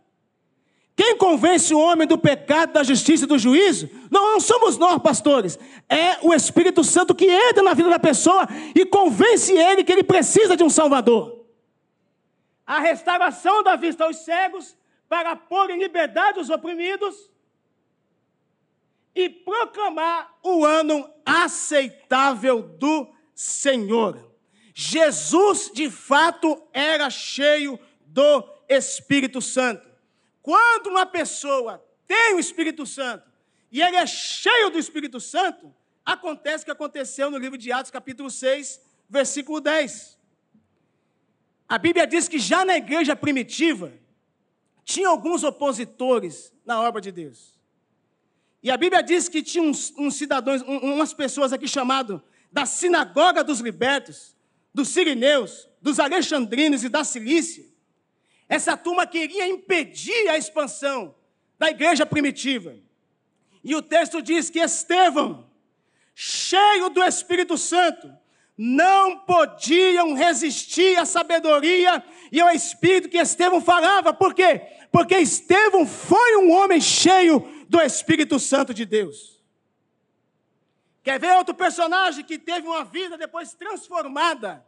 Quem 0.97 1.17
convence 1.17 1.75
o 1.75 1.79
homem 1.79 2.07
do 2.07 2.17
pecado, 2.17 2.73
da 2.73 2.85
justiça 2.85 3.25
e 3.25 3.27
do 3.27 3.39
juízo? 3.39 3.91
Não, 4.11 4.33
não 4.33 4.41
somos 4.41 4.79
nós, 4.79 5.03
pastores. 5.03 5.59
É 5.89 6.19
o 6.23 6.33
Espírito 6.33 6.85
Santo 6.85 7.15
que 7.15 7.27
entra 7.27 7.63
na 7.63 7.75
vida 7.75 7.91
da 7.91 7.99
pessoa 7.99 8.47
e 8.75 8.87
convence 8.87 9.53
ele 9.53 9.83
que 9.83 9.91
ele 9.91 10.05
precisa 10.05 10.57
de 10.57 10.63
um 10.63 10.71
Salvador. 10.71 11.45
A 12.65 12.79
restauração 12.79 13.63
da 13.63 13.75
vista 13.75 14.05
aos 14.05 14.19
cegos, 14.19 14.77
para 15.09 15.37
pôr 15.37 15.71
em 15.71 15.79
liberdade 15.79 16.39
os 16.39 16.49
oprimidos 16.49 17.31
e 19.15 19.29
proclamar 19.29 20.33
o 20.43 20.65
ano 20.65 21.09
aceitável 21.25 22.63
do 22.63 23.09
Senhor. 23.35 24.31
Jesus, 24.75 25.71
de 25.73 25.91
fato, 25.91 26.61
era 26.73 27.11
cheio 27.11 27.79
do 28.07 28.45
Espírito 28.69 29.41
Santo. 29.41 29.94
Quando 30.45 30.89
uma 30.89 31.07
pessoa 31.07 31.83
tem 32.07 32.35
o 32.35 32.39
Espírito 32.39 32.85
Santo 32.85 33.27
e 33.73 33.81
ele 33.81 33.97
é 33.97 34.07
cheio 34.07 34.69
do 34.69 34.79
Espírito 34.79 35.19
Santo, 35.19 35.75
acontece 36.05 36.63
o 36.63 36.67
que 36.67 36.71
aconteceu 36.71 37.31
no 37.31 37.39
livro 37.39 37.57
de 37.57 37.73
Atos, 37.73 37.91
capítulo 37.91 38.31
6, 38.31 38.79
versículo 39.09 39.59
10. 39.59 40.19
A 41.67 41.79
Bíblia 41.79 42.07
diz 42.07 42.29
que 42.29 42.39
já 42.39 42.63
na 42.63 42.77
igreja 42.77 43.17
primitiva 43.17 43.91
tinha 44.85 45.09
alguns 45.09 45.43
opositores 45.45 46.53
na 46.63 46.79
obra 46.79 47.01
de 47.01 47.11
Deus. 47.11 47.59
E 48.63 48.71
a 48.71 48.77
Bíblia 48.77 49.03
diz 49.03 49.31
que 49.31 49.43
tinha 49.43 49.65
uns, 49.65 49.95
uns 49.97 50.15
cidadãos, 50.17 50.61
um, 50.61 50.77
umas 50.93 51.15
pessoas 51.15 51.55
aqui 51.55 51.67
chamadas 51.67 52.21
da 52.53 52.67
sinagoga 52.67 53.43
dos 53.43 53.61
libertos, 53.61 54.37
dos 54.75 54.89
sirineus, 54.89 55.71
dos 55.81 55.99
alexandrinos 55.99 56.85
e 56.85 56.91
da 56.91 57.03
Cilícia, 57.03 57.65
essa 58.49 58.77
turma 58.77 59.07
queria 59.07 59.47
impedir 59.49 60.29
a 60.29 60.37
expansão 60.37 61.15
da 61.59 61.71
igreja 61.71 62.05
primitiva. 62.05 62.77
E 63.63 63.75
o 63.75 63.83
texto 63.83 64.21
diz 64.21 64.51
que 64.51 64.61
Estevão, 64.61 65.49
cheio 66.15 66.91
do 66.91 67.03
Espírito 67.03 67.57
Santo, 67.57 68.13
não 68.57 69.19
podiam 69.19 70.15
resistir 70.15 70.97
à 70.99 71.05
sabedoria 71.05 72.05
e 72.31 72.41
ao 72.41 72.51
espírito 72.51 73.09
que 73.09 73.19
Estevão 73.19 73.61
falava. 73.61 74.13
Por 74.13 74.35
quê? 74.35 74.61
Porque 74.93 75.17
Estevão 75.17 75.87
foi 75.87 76.37
um 76.37 76.53
homem 76.53 76.81
cheio 76.81 77.41
do 77.69 77.81
Espírito 77.81 78.39
Santo 78.39 78.73
de 78.73 78.85
Deus. 78.85 79.43
Quer 81.03 81.19
ver 81.19 81.37
outro 81.37 81.55
personagem 81.55 82.25
que 82.25 82.39
teve 82.39 82.67
uma 82.67 82.85
vida 82.85 83.19
depois 83.19 83.53
transformada, 83.55 84.65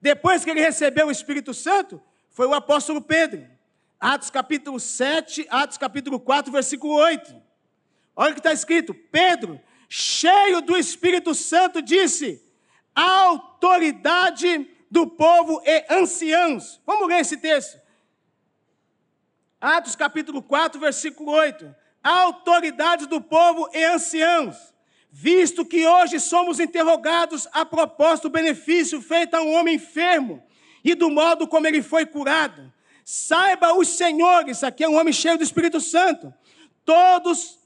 depois 0.00 0.44
que 0.44 0.50
ele 0.50 0.60
recebeu 0.60 1.06
o 1.06 1.10
Espírito 1.10 1.54
Santo? 1.54 2.02
Foi 2.38 2.46
o 2.46 2.54
apóstolo 2.54 3.02
Pedro. 3.02 3.44
Atos 3.98 4.30
capítulo 4.30 4.78
7, 4.78 5.48
Atos 5.50 5.76
capítulo 5.76 6.20
4, 6.20 6.52
versículo 6.52 6.92
8. 6.92 7.34
Olha 8.14 8.30
o 8.30 8.32
que 8.32 8.38
está 8.38 8.52
escrito: 8.52 8.94
Pedro, 8.94 9.60
cheio 9.88 10.60
do 10.60 10.76
Espírito 10.76 11.34
Santo, 11.34 11.82
disse: 11.82 12.40
autoridade 12.94 14.70
do 14.88 15.04
povo 15.04 15.60
e 15.66 15.84
anciãos. 15.92 16.80
Vamos 16.86 17.08
ler 17.08 17.22
esse 17.22 17.38
texto. 17.38 17.76
Atos 19.60 19.96
capítulo 19.96 20.40
4, 20.40 20.78
versículo 20.78 21.32
8. 21.32 21.74
A 22.04 22.20
autoridade 22.20 23.06
do 23.06 23.20
povo 23.20 23.68
e 23.74 23.82
anciãos, 23.82 24.72
visto 25.10 25.66
que 25.66 25.84
hoje 25.84 26.20
somos 26.20 26.60
interrogados 26.60 27.48
a 27.50 27.66
propósito 27.66 28.28
do 28.28 28.32
benefício 28.32 29.02
feito 29.02 29.34
a 29.34 29.42
um 29.42 29.54
homem 29.54 29.74
enfermo 29.74 30.46
e 30.84 30.94
do 30.94 31.10
modo 31.10 31.46
como 31.46 31.66
ele 31.66 31.82
foi 31.82 32.06
curado. 32.06 32.72
Saiba 33.04 33.74
os 33.74 33.88
senhores, 33.88 34.62
aqui 34.62 34.84
é 34.84 34.88
um 34.88 34.96
homem 34.96 35.12
cheio 35.12 35.38
do 35.38 35.44
Espírito 35.44 35.80
Santo, 35.80 36.32
todos 36.84 37.58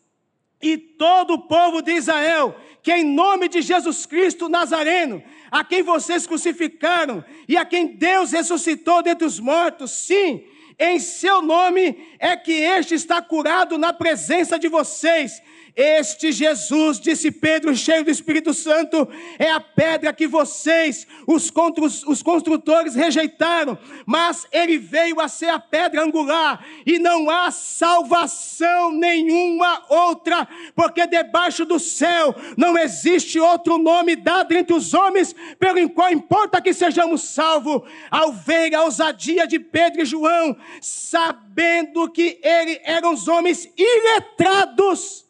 e 0.62 0.76
todo 0.78 1.34
o 1.34 1.48
povo 1.48 1.82
de 1.82 1.92
Israel, 1.92 2.56
que 2.82 2.92
em 2.92 3.04
nome 3.04 3.48
de 3.48 3.60
Jesus 3.60 4.06
Cristo 4.06 4.48
Nazareno, 4.48 5.22
a 5.50 5.64
quem 5.64 5.82
vocês 5.82 6.26
crucificaram 6.26 7.24
e 7.48 7.56
a 7.56 7.64
quem 7.64 7.88
Deus 7.96 8.30
ressuscitou 8.30 9.02
dentre 9.02 9.26
os 9.26 9.40
mortos, 9.40 9.90
sim, 9.90 10.44
em 10.78 10.98
seu 10.98 11.42
nome 11.42 12.16
é 12.18 12.36
que 12.36 12.52
este 12.52 12.94
está 12.94 13.20
curado 13.20 13.76
na 13.76 13.92
presença 13.92 14.58
de 14.58 14.68
vocês. 14.68 15.42
Este 15.74 16.32
Jesus, 16.32 17.00
disse 17.00 17.30
Pedro, 17.30 17.74
cheio 17.74 18.04
do 18.04 18.10
Espírito 18.10 18.52
Santo, 18.52 19.08
é 19.38 19.50
a 19.50 19.60
pedra 19.60 20.12
que 20.12 20.26
vocês, 20.26 21.06
os, 21.26 21.50
construtores, 21.50 22.94
rejeitaram, 22.94 23.78
mas 24.04 24.46
ele 24.52 24.76
veio 24.76 25.18
a 25.18 25.28
ser 25.28 25.48
a 25.48 25.58
pedra 25.58 26.02
angular, 26.02 26.62
e 26.84 26.98
não 26.98 27.30
há 27.30 27.50
salvação 27.50 28.92
nenhuma 28.92 29.82
outra, 29.88 30.46
porque 30.74 31.06
debaixo 31.06 31.64
do 31.64 31.78
céu 31.78 32.34
não 32.56 32.76
existe 32.76 33.40
outro 33.40 33.78
nome 33.78 34.14
dado 34.14 34.52
entre 34.52 34.74
os 34.74 34.92
homens, 34.92 35.34
pelo 35.58 35.88
qual 35.90 36.12
importa 36.12 36.60
que 36.60 36.74
sejamos 36.74 37.22
salvos. 37.22 37.82
Ao 38.10 38.32
ver 38.32 38.74
a 38.74 38.82
ousadia 38.82 39.46
de 39.46 39.58
Pedro 39.58 40.02
e 40.02 40.04
João, 40.04 40.56
sabendo 40.80 42.10
que 42.10 42.38
eles 42.42 42.80
eram 42.84 43.12
os 43.12 43.26
homens 43.26 43.68
iletrados, 43.76 45.21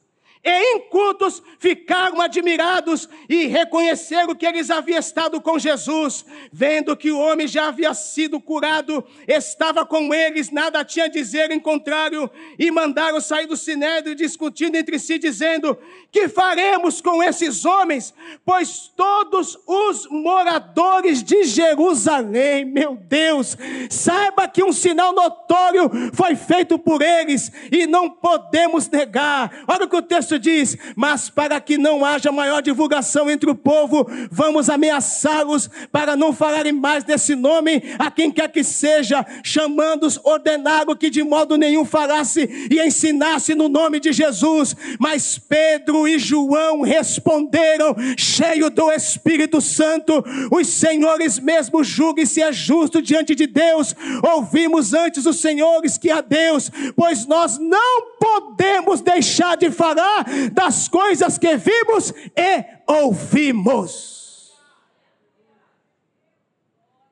e 0.45 0.77
incultos 0.77 1.41
ficaram 1.59 2.21
admirados 2.21 3.09
e 3.29 3.47
reconheceram 3.47 4.35
que 4.35 4.45
eles 4.45 4.71
haviam 4.71 4.99
estado 4.99 5.41
com 5.41 5.57
Jesus, 5.57 6.25
vendo 6.53 6.97
que 6.97 7.13
o 7.13 7.19
homem 7.19 7.47
já 7.47 7.69
havia 7.69 7.95
sido 7.95 8.41
curado, 8.41 9.05
estava 9.29 9.87
com 9.87 10.13
eles, 10.13 10.51
nada 10.51 10.85
tinha 10.85 11.05
a 11.05 11.09
dizer 11.09 11.53
em 11.53 11.61
contrário, 11.61 12.29
e 12.59 12.73
mandaram 12.73 13.21
sair 13.21 13.47
do 13.47 13.57
sinédrio 13.57 14.17
discutindo 14.17 14.75
entre 14.75 14.99
si, 14.99 15.17
dizendo: 15.17 15.79
Que 16.11 16.29
faremos 16.29 17.01
com 17.01 17.23
esses 17.23 17.65
homens? 17.65 18.13
Pois 18.45 18.91
todos 18.97 19.57
os 19.65 20.09
moradores 20.11 21.23
de 21.23 21.45
Jerusalém, 21.45 22.65
meu 22.65 22.97
Deus, 22.97 23.57
saiba 23.89 24.49
que 24.49 24.65
um 24.65 24.73
sinal 24.73 25.13
notório 25.13 25.89
foi 26.13 26.35
feito 26.35 26.77
por 26.79 27.01
eles 27.01 27.53
e 27.71 27.87
não 27.87 28.11
podemos 28.11 28.89
negar. 28.89 29.63
Olha 29.69 29.85
o 29.85 29.89
que 29.89 29.97
o 29.97 30.03
texto 30.03 30.32
texto 30.33 30.39
diz: 30.39 30.77
Mas 30.97 31.29
para 31.29 31.61
que 31.61 31.77
não 31.77 32.05
haja 32.05 32.33
maior 32.33 32.63
divulgação 32.63 33.31
entre 33.31 33.51
o 33.51 33.55
povo, 33.55 34.07
vamos 34.31 34.71
ameaçá-los 34.71 35.69
para 35.91 36.17
não 36.17 36.33
falarem 36.33 36.73
mais 36.73 37.05
desse 37.05 37.35
nome 37.35 37.83
a 37.99 38.11
quem 38.11 38.31
quer 38.31 38.51
que 38.51 38.63
seja, 38.65 39.25
chamando-os, 39.43 40.21
ordenaram 40.23 40.95
que 40.97 41.11
de 41.11 41.23
modo 41.23 41.57
nenhum 41.57 41.85
falasse 41.85 42.69
e 42.71 42.81
ensinasse 42.81 43.55
no 43.55 43.69
nome 43.69 44.01
de 44.01 44.13
Jesus. 44.13 44.75
Mas 44.99 45.39
Pedro 45.39 46.07
e 46.07 46.19
João 46.19 46.83
responderam, 46.83 47.95
cheio 48.17 48.71
do 48.71 48.91
Espírito 48.91 49.61
Santo: 49.61 50.25
Os 50.51 50.67
senhores 50.69 51.39
mesmo 51.39 51.83
julguem 51.83 52.27
se 52.27 52.43
é 52.43 52.53
justo 52.53 53.03
diante 53.03 53.35
de 53.35 53.47
Deus. 53.47 53.95
Ouvimos 54.35 54.95
antes 54.95 55.27
os 55.27 55.41
senhores 55.41 55.99
que 55.99 56.11
a 56.11 56.21
Deus, 56.21 56.71
pois 56.97 57.27
nós 57.27 57.59
não 57.59 58.12
podemos 58.23 59.01
deixar 59.01 59.57
de 59.57 59.69
falar 59.73 60.25
das 60.53 60.87
coisas 60.87 61.39
que 61.39 61.57
vimos 61.57 62.13
e 62.37 62.65
ouvimos. 62.87 64.53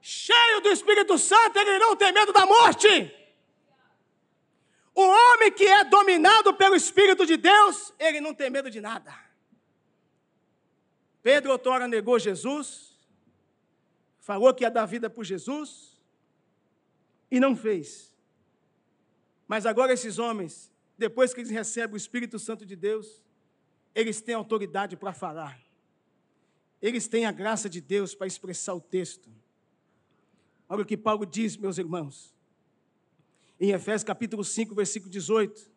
Cheio 0.01 0.61
do 0.61 0.68
Espírito 0.68 1.18
Santo, 1.18 1.59
ele 1.59 1.81
não 1.81 1.96
tem 1.96 2.12
medo 2.12 2.33
da 2.33 2.46
morte. 2.46 3.12
O 4.94 5.03
homem 5.03 5.51
que 5.51 5.66
é 5.66 5.83
dominado 5.83 6.55
pelo 6.55 6.77
Espírito 6.77 7.27
de 7.27 7.37
Deus, 7.37 7.92
ele 7.99 8.20
não 8.20 8.33
tem 8.33 8.49
medo 8.49 8.70
de 8.70 8.81
nada. 8.81 9.12
Pedro 11.25 11.51
outrora 11.51 11.88
negou 11.88 12.20
Jesus, 12.20 12.96
falou 14.20 14.55
que 14.55 14.62
ia 14.62 14.70
dar 14.70 14.87
vida 14.87 15.11
por 15.11 15.25
Jesus, 15.25 16.01
e 17.29 17.40
não 17.40 17.57
fez. 17.57 18.16
Mas 19.49 19.66
agora 19.66 19.92
esses 19.92 20.16
homens 20.20 20.69
depois 21.00 21.32
que 21.32 21.40
eles 21.40 21.50
recebem 21.50 21.94
o 21.94 21.96
Espírito 21.96 22.38
Santo 22.38 22.64
de 22.66 22.76
Deus, 22.76 23.22
eles 23.94 24.20
têm 24.20 24.34
autoridade 24.34 24.96
para 24.96 25.14
falar. 25.14 25.58
Eles 26.80 27.08
têm 27.08 27.24
a 27.24 27.32
graça 27.32 27.70
de 27.70 27.80
Deus 27.80 28.14
para 28.14 28.26
expressar 28.26 28.74
o 28.74 28.80
texto. 28.80 29.30
Olha 30.68 30.82
o 30.82 30.86
que 30.86 30.98
Paulo 30.98 31.24
diz, 31.24 31.56
meus 31.56 31.78
irmãos. 31.78 32.34
Em 33.58 33.70
Efésios 33.70 34.04
capítulo 34.04 34.44
5, 34.44 34.74
versículo 34.74 35.10
18. 35.10 35.70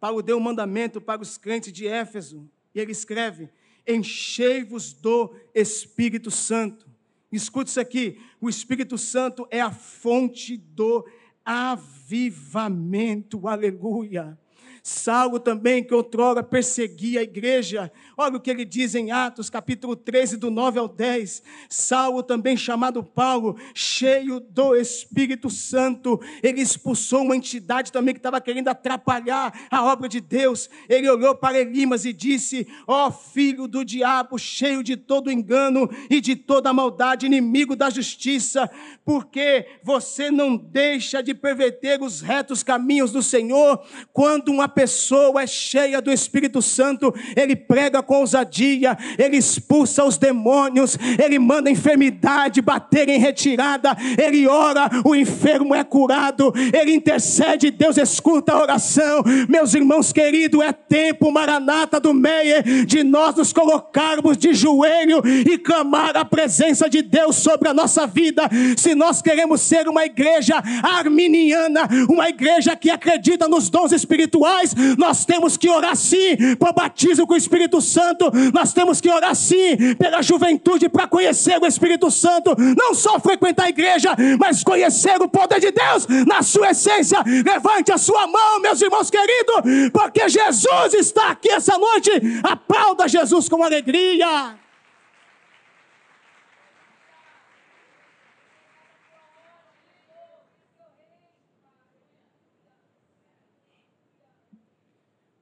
Paulo 0.00 0.20
deu 0.20 0.36
um 0.36 0.40
mandamento 0.40 1.00
para 1.00 1.22
os 1.22 1.38
crentes 1.38 1.72
de 1.72 1.86
Éfeso, 1.86 2.50
e 2.74 2.80
ele 2.80 2.92
escreve: 2.92 3.48
Enchei-vos 3.86 4.92
do 4.92 5.34
Espírito 5.54 6.30
Santo. 6.30 6.86
Escute 7.30 7.70
isso 7.70 7.80
aqui: 7.80 8.20
o 8.40 8.48
Espírito 8.48 8.98
Santo 8.98 9.46
é 9.50 9.60
a 9.60 9.70
fonte 9.70 10.56
do 10.56 11.06
avivamento, 11.44 13.46
aleluia. 13.46 14.38
Saulo 14.86 15.40
também, 15.40 15.82
que 15.82 15.94
outrora 15.94 16.42
perseguia 16.42 17.20
a 17.20 17.22
igreja. 17.22 17.90
Olha 18.18 18.36
o 18.36 18.40
que 18.40 18.50
ele 18.50 18.66
diz 18.66 18.94
em 18.94 19.10
Atos, 19.10 19.48
capítulo 19.48 19.96
13, 19.96 20.36
do 20.36 20.50
9 20.50 20.78
ao 20.78 20.86
10. 20.86 21.42
Saulo, 21.70 22.22
também 22.22 22.54
chamado 22.54 23.02
Paulo, 23.02 23.56
cheio 23.72 24.38
do 24.40 24.76
Espírito 24.76 25.48
Santo, 25.48 26.20
ele 26.42 26.60
expulsou 26.60 27.22
uma 27.22 27.34
entidade 27.34 27.90
também 27.90 28.12
que 28.12 28.18
estava 28.18 28.42
querendo 28.42 28.68
atrapalhar 28.68 29.58
a 29.70 29.84
obra 29.86 30.06
de 30.06 30.20
Deus. 30.20 30.68
Ele 30.86 31.08
olhou 31.08 31.34
para 31.34 31.58
Elimas 31.58 32.04
e 32.04 32.12
disse: 32.12 32.68
Ó 32.86 33.06
oh, 33.06 33.10
filho 33.10 33.66
do 33.66 33.86
diabo, 33.86 34.38
cheio 34.38 34.82
de 34.82 34.98
todo 34.98 35.32
engano 35.32 35.88
e 36.10 36.20
de 36.20 36.36
toda 36.36 36.74
maldade, 36.74 37.24
inimigo 37.24 37.74
da 37.74 37.88
justiça, 37.88 38.70
porque 39.02 39.66
você 39.82 40.30
não 40.30 40.58
deixa 40.58 41.22
de 41.22 41.32
perverter 41.32 42.02
os 42.02 42.20
retos 42.20 42.62
caminhos 42.62 43.10
do 43.12 43.22
Senhor, 43.22 43.82
quando 44.12 44.50
uma 44.50 44.73
pessoa 44.74 45.42
é 45.42 45.46
cheia 45.46 46.00
do 46.00 46.10
Espírito 46.10 46.60
Santo, 46.60 47.14
ele 47.36 47.54
prega 47.54 48.02
com 48.02 48.20
ousadia, 48.20 48.96
ele 49.18 49.36
expulsa 49.36 50.04
os 50.04 50.16
demônios, 50.16 50.98
ele 51.22 51.38
manda 51.38 51.68
a 51.68 51.72
enfermidade 51.72 52.60
bater 52.60 53.08
em 53.08 53.18
retirada, 53.18 53.96
ele 54.18 54.46
ora, 54.46 54.90
o 55.04 55.14
enfermo 55.14 55.74
é 55.74 55.84
curado, 55.84 56.52
ele 56.72 56.94
intercede, 56.94 57.70
Deus 57.70 57.96
escuta 57.96 58.52
a 58.52 58.62
oração. 58.62 59.22
Meus 59.48 59.74
irmãos 59.74 60.12
queridos, 60.12 60.60
é 60.62 60.72
tempo, 60.72 61.30
Maranata 61.30 62.00
do 62.00 62.12
Meia, 62.12 62.62
de 62.62 63.02
nós 63.02 63.36
nos 63.36 63.52
colocarmos 63.52 64.36
de 64.36 64.54
joelho 64.54 65.22
e 65.24 65.58
clamar 65.58 66.16
a 66.16 66.24
presença 66.24 66.88
de 66.88 67.02
Deus 67.02 67.36
sobre 67.36 67.68
a 67.68 67.74
nossa 67.74 68.06
vida. 68.06 68.48
Se 68.76 68.94
nós 68.94 69.22
queremos 69.22 69.60
ser 69.60 69.88
uma 69.88 70.04
igreja 70.04 70.62
arminiana, 70.82 71.88
uma 72.08 72.28
igreja 72.28 72.74
que 72.74 72.90
acredita 72.90 73.46
nos 73.48 73.68
dons 73.68 73.92
espirituais, 73.92 74.63
nós 74.96 75.24
temos 75.24 75.56
que 75.56 75.68
orar 75.68 75.96
sim 75.96 76.56
para 76.58 76.70
o 76.70 76.74
batismo 76.74 77.26
com 77.26 77.34
o 77.34 77.36
Espírito 77.36 77.80
Santo, 77.80 78.30
nós 78.52 78.72
temos 78.72 79.00
que 79.00 79.10
orar 79.10 79.34
sim 79.34 79.94
pela 79.98 80.22
juventude 80.22 80.88
para 80.88 81.06
conhecer 81.06 81.60
o 81.60 81.66
Espírito 81.66 82.10
Santo, 82.10 82.54
não 82.58 82.94
só 82.94 83.18
frequentar 83.18 83.64
a 83.64 83.68
igreja, 83.68 84.16
mas 84.38 84.62
conhecer 84.62 85.20
o 85.20 85.28
poder 85.28 85.60
de 85.60 85.70
Deus 85.70 86.06
na 86.26 86.42
sua 86.42 86.70
essência. 86.70 87.18
Levante 87.44 87.92
a 87.92 87.98
sua 87.98 88.26
mão, 88.26 88.60
meus 88.60 88.80
irmãos 88.80 89.10
queridos, 89.10 89.90
porque 89.92 90.28
Jesus 90.28 90.94
está 90.94 91.30
aqui 91.30 91.50
essa 91.50 91.76
noite. 91.78 92.10
Aplauda 92.42 93.08
Jesus 93.08 93.48
com 93.48 93.62
alegria. 93.62 94.63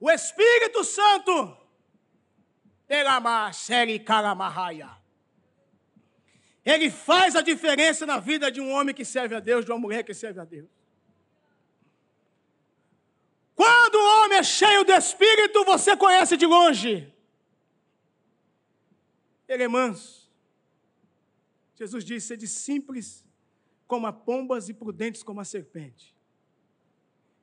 O 0.04 0.10
Espírito 0.10 0.82
Santo, 0.82 1.56
ele 6.64 6.90
faz 6.90 7.36
a 7.36 7.40
diferença 7.40 8.04
na 8.04 8.18
vida 8.18 8.50
de 8.50 8.60
um 8.60 8.72
homem 8.72 8.92
que 8.92 9.04
serve 9.04 9.36
a 9.36 9.38
Deus, 9.38 9.64
de 9.64 9.70
uma 9.70 9.78
mulher 9.78 10.02
que 10.02 10.12
serve 10.12 10.40
a 10.40 10.44
Deus. 10.44 10.68
Quando 13.54 13.94
o 13.94 14.24
homem 14.24 14.38
é 14.38 14.42
cheio 14.42 14.82
do 14.82 14.92
Espírito, 14.92 15.64
você 15.64 15.96
conhece 15.96 16.36
de 16.36 16.46
longe. 16.46 17.14
Ele 19.46 19.62
é 19.62 19.68
manso. 19.68 20.28
Jesus 21.76 22.04
disse: 22.04 22.26
sede 22.26 22.48
simples 22.48 23.24
como 23.86 24.08
a 24.08 24.12
pombas 24.12 24.68
e 24.68 24.74
prudentes 24.74 25.22
como 25.22 25.40
a 25.40 25.44
serpente. 25.44 26.12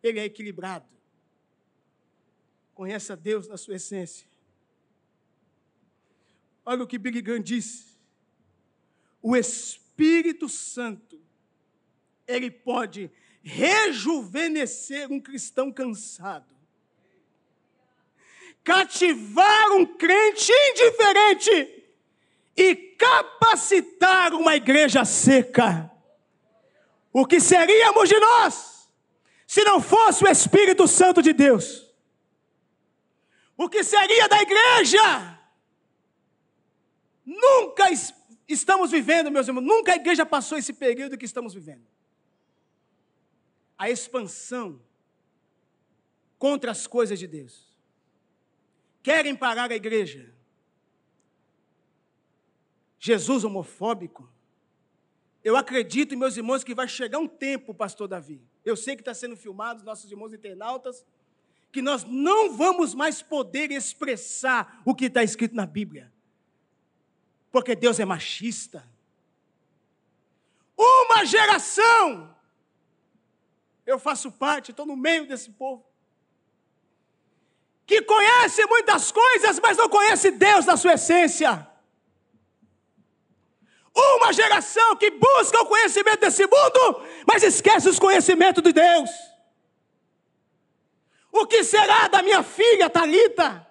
Ele 0.03 0.19
é 0.19 0.25
equilibrado 0.25 0.98
conhece 2.79 3.11
a 3.11 3.15
Deus 3.17 3.45
na 3.45 3.57
sua 3.57 3.75
essência. 3.75 4.25
Olha 6.65 6.81
o 6.81 6.87
que 6.87 6.97
Billy 6.97 7.21
Graham 7.21 7.41
disse. 7.41 7.99
O 9.21 9.35
Espírito 9.35 10.47
Santo, 10.47 11.21
ele 12.25 12.49
pode 12.49 13.11
rejuvenescer 13.43 15.11
um 15.11 15.19
cristão 15.19 15.73
cansado, 15.73 16.55
cativar 18.63 19.71
um 19.73 19.85
crente 19.85 20.49
indiferente 20.71 21.83
e 22.55 22.75
capacitar 22.75 24.33
uma 24.33 24.55
igreja 24.55 25.03
seca. 25.03 25.91
O 27.11 27.25
que 27.25 27.41
seríamos 27.41 28.07
de 28.07 28.17
nós 28.17 28.89
se 29.45 29.65
não 29.65 29.81
fosse 29.81 30.23
o 30.23 30.29
Espírito 30.29 30.87
Santo 30.87 31.21
de 31.21 31.33
Deus? 31.33 31.88
O 33.61 33.67
que 33.67 33.83
seria 33.83 34.25
da 34.29 34.41
igreja? 34.41 35.37
Nunca 37.25 37.87
estamos 38.47 38.89
vivendo, 38.89 39.29
meus 39.29 39.49
irmãos, 39.49 39.65
nunca 39.65 39.91
a 39.91 39.97
igreja 39.97 40.25
passou 40.25 40.57
esse 40.57 40.71
período 40.71 41.17
que 41.17 41.25
estamos 41.25 41.53
vivendo. 41.53 41.85
A 43.77 43.89
expansão 43.89 44.81
contra 46.37 46.71
as 46.71 46.87
coisas 46.87 47.19
de 47.19 47.27
Deus. 47.27 47.75
Querem 49.03 49.35
parar 49.35 49.69
a 49.69 49.75
igreja. 49.75 50.33
Jesus 52.97 53.43
homofóbico. 53.43 54.31
Eu 55.43 55.57
acredito, 55.57 56.17
meus 56.17 56.37
irmãos, 56.37 56.63
que 56.63 56.73
vai 56.73 56.87
chegar 56.87 57.19
um 57.19 57.27
tempo, 57.27 57.73
pastor 57.73 58.07
Davi. 58.07 58.41
Eu 58.63 58.77
sei 58.77 58.95
que 58.95 59.01
está 59.01 59.13
sendo 59.13 59.35
filmado, 59.35 59.83
nossos 59.83 60.09
irmãos 60.09 60.31
internautas, 60.31 61.05
que 61.71 61.81
nós 61.81 62.03
não 62.03 62.55
vamos 62.55 62.95
mais 62.95 63.21
poder 63.21 63.71
expressar 63.71 64.81
o 64.85 64.95
que 64.95 65.05
está 65.05 65.23
escrito 65.23 65.55
na 65.55 65.65
Bíblia. 65.65 66.11
Porque 67.51 67.75
Deus 67.75 67.99
é 67.99 68.05
machista. 68.05 68.83
Uma 70.77 71.25
geração, 71.25 72.35
eu 73.85 73.99
faço 73.99 74.31
parte, 74.31 74.71
estou 74.71 74.85
no 74.85 74.95
meio 74.95 75.27
desse 75.27 75.51
povo, 75.51 75.85
que 77.85 78.01
conhece 78.01 78.65
muitas 78.67 79.11
coisas, 79.11 79.59
mas 79.59 79.75
não 79.75 79.89
conhece 79.89 80.31
Deus 80.31 80.65
na 80.65 80.77
sua 80.77 80.93
essência. 80.93 81.67
Uma 83.93 84.31
geração 84.31 84.95
que 84.95 85.11
busca 85.11 85.61
o 85.61 85.65
conhecimento 85.65 86.21
desse 86.21 86.45
mundo, 86.45 87.05
mas 87.27 87.43
esquece 87.43 87.89
os 87.89 87.99
conhecimentos 87.99 88.63
de 88.63 88.71
Deus. 88.71 89.09
O 91.31 91.45
que 91.45 91.63
será 91.63 92.07
da 92.07 92.21
minha 92.21 92.43
filha 92.43 92.89
Talita? 92.89 93.67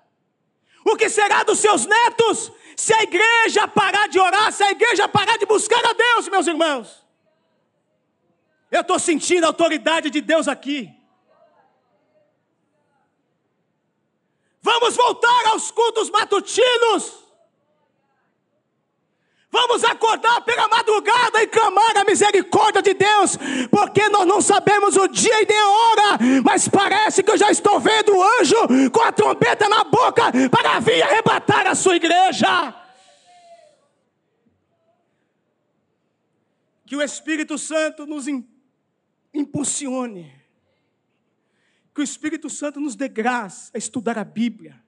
O 0.85 0.97
que 0.97 1.09
será 1.09 1.43
dos 1.43 1.59
seus 1.59 1.87
netos? 1.87 2.53
Se 2.77 2.95
a 2.95 3.03
igreja 3.03 3.67
parar 3.67 4.09
de 4.09 4.21
orar, 4.21 4.53
se 4.53 4.63
a 4.63 4.71
igreja 4.71 5.09
parar 5.09 5.37
de 5.37 5.47
buscar 5.47 5.85
a 5.85 5.93
Deus, 5.93 6.29
meus 6.29 6.47
irmãos. 6.47 7.05
Eu 8.71 8.83
estou 8.83 8.99
sentindo 8.99 9.45
a 9.45 9.49
autoridade 9.49 10.11
de 10.11 10.21
Deus 10.21 10.47
aqui. 10.47 10.91
Vamos 14.61 14.97
voltar 14.97 15.47
aos 15.47 15.71
cultos 15.71 16.11
matutinos. 16.11 17.28
Vamos 19.51 19.83
acordar 19.83 20.43
pela 20.43 20.69
madrugada 20.69 21.43
e 21.43 21.47
clamar 21.47 21.97
a 21.97 22.05
misericórdia 22.05 22.83
de 22.83 22.95
Deus, 22.95 23.37
porque 23.71 24.09
nós 24.09 24.27
não 24.27 24.41
sabemos 24.41 24.97
o 24.97 25.09
dia 25.09 25.43
e 25.43 25.47
nem 25.47 25.59
a 25.59 25.71
hora, 25.71 26.19
mas 26.45 26.69
parece 26.69 27.23
que 27.23 27.31
eu 27.31 27.39
já 27.39 27.51
estou 27.51 27.81
vendo 27.81 28.15
o 28.15 28.23
anjo 28.41 28.91
com 28.93 29.01
a 29.01 29.11
trombeta 29.11 29.69
na 29.69 29.85
boca 29.85 30.25
para 30.51 30.81
vir 30.81 31.03
arrebatar 31.03 31.67
a 31.67 31.75
sua 31.75 31.97
igreja. 31.97 32.75
Que 36.87 36.97
o 36.97 37.03
Espírito 37.03 37.57
Santo 37.59 38.07
nos 38.07 38.27
impulsione 39.33 40.39
que 41.99 42.03
o 42.03 42.05
Espírito 42.05 42.49
Santo 42.49 42.79
nos 42.79 42.95
dê 42.95 43.09
graça 43.09 43.73
a 43.75 43.79
estudar 43.79 44.17
a 44.17 44.23
Bíblia, 44.23 44.81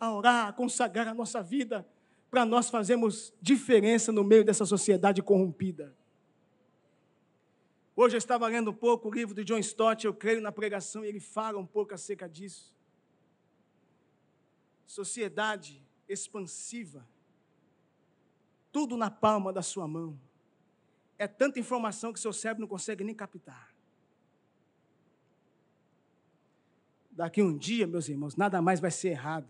a 0.00 0.12
orar, 0.12 0.48
a 0.48 0.52
consagrar 0.52 1.06
a 1.06 1.14
nossa 1.14 1.40
vida, 1.40 1.86
para 2.30 2.44
nós 2.44 2.70
fazermos 2.70 3.34
diferença 3.40 4.12
no 4.12 4.22
meio 4.22 4.44
dessa 4.44 4.64
sociedade 4.64 5.22
corrompida. 5.22 5.94
Hoje 7.96 8.16
eu 8.16 8.18
estava 8.18 8.46
lendo 8.46 8.70
um 8.70 8.74
pouco 8.74 9.08
o 9.08 9.12
livro 9.12 9.34
de 9.34 9.44
John 9.44 9.58
Stott, 9.58 10.06
eu 10.06 10.14
creio 10.14 10.40
na 10.40 10.52
pregação, 10.52 11.04
e 11.04 11.08
ele 11.08 11.20
fala 11.20 11.58
um 11.58 11.66
pouco 11.66 11.92
acerca 11.92 12.28
disso. 12.28 12.74
Sociedade 14.86 15.82
expansiva, 16.08 17.06
tudo 18.72 18.96
na 18.96 19.10
palma 19.10 19.52
da 19.52 19.62
sua 19.62 19.86
mão. 19.86 20.18
É 21.18 21.26
tanta 21.26 21.58
informação 21.58 22.12
que 22.12 22.20
seu 22.20 22.32
cérebro 22.32 22.62
não 22.62 22.68
consegue 22.68 23.04
nem 23.04 23.14
captar. 23.14 23.70
daqui 27.20 27.42
um 27.42 27.56
dia, 27.56 27.86
meus 27.86 28.08
irmãos, 28.08 28.34
nada 28.34 28.62
mais 28.62 28.80
vai 28.80 28.90
ser 28.90 29.08
errado. 29.08 29.48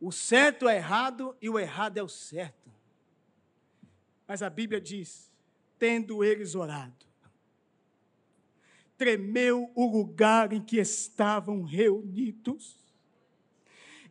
O 0.00 0.12
certo 0.12 0.68
é 0.68 0.76
errado 0.76 1.36
e 1.40 1.48
o 1.48 1.58
errado 1.58 1.98
é 1.98 2.02
o 2.02 2.08
certo. 2.08 2.70
Mas 4.26 4.42
a 4.42 4.50
Bíblia 4.50 4.80
diz: 4.80 5.30
tendo 5.78 6.22
eles 6.22 6.54
orado, 6.54 7.06
tremeu 8.96 9.70
o 9.74 9.86
lugar 9.86 10.52
em 10.52 10.60
que 10.60 10.78
estavam 10.78 11.62
reunidos, 11.62 12.76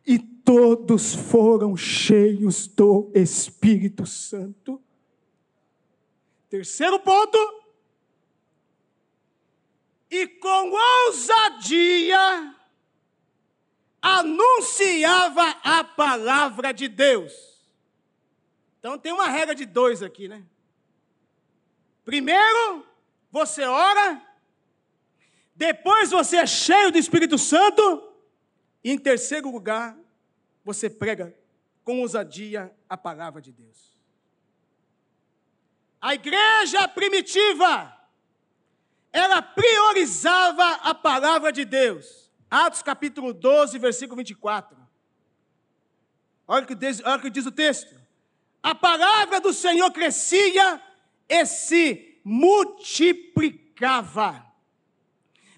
e 0.06 0.18
todos 0.18 1.14
foram 1.14 1.76
cheios 1.76 2.66
do 2.66 3.10
Espírito 3.14 4.04
Santo. 4.06 4.82
Terceiro 6.48 6.98
ponto, 7.00 7.38
e 10.10 10.26
com 10.26 10.72
ousadia 11.06 12.57
anunciava 14.16 15.48
a 15.62 15.84
palavra 15.84 16.72
de 16.72 16.88
Deus. 16.88 17.32
Então 18.78 18.98
tem 18.98 19.12
uma 19.12 19.28
regra 19.28 19.54
de 19.54 19.66
dois 19.66 20.02
aqui, 20.02 20.28
né? 20.28 20.44
Primeiro, 22.04 22.86
você 23.30 23.62
ora, 23.64 24.22
depois 25.54 26.10
você 26.10 26.36
é 26.36 26.46
cheio 26.46 26.90
do 26.90 26.98
Espírito 26.98 27.36
Santo, 27.36 27.82
e 28.82 28.90
em 28.92 28.98
terceiro 28.98 29.50
lugar, 29.50 29.96
você 30.64 30.88
prega 30.88 31.36
com 31.84 32.00
ousadia 32.00 32.74
a 32.88 32.96
palavra 32.96 33.42
de 33.42 33.52
Deus. 33.52 33.96
A 36.00 36.14
igreja 36.14 36.86
primitiva 36.88 37.98
ela 39.12 39.42
priorizava 39.42 40.74
a 40.82 40.94
palavra 40.94 41.52
de 41.52 41.64
Deus. 41.64 42.27
Atos 42.50 42.82
capítulo 42.82 43.34
12, 43.34 43.78
versículo 43.78 44.16
24. 44.16 44.74
Olha 46.46 46.64
o 46.64 46.66
que 46.66 46.74
diz, 46.74 47.02
olha 47.04 47.16
o, 47.16 47.20
que 47.20 47.28
diz 47.28 47.44
o 47.44 47.52
texto. 47.52 47.94
A 48.62 48.74
palavra 48.74 49.38
do 49.40 49.52
Senhor 49.52 49.92
crescia 49.92 50.80
e 51.28 51.44
se 51.44 52.18
multiplicava. 52.24 54.46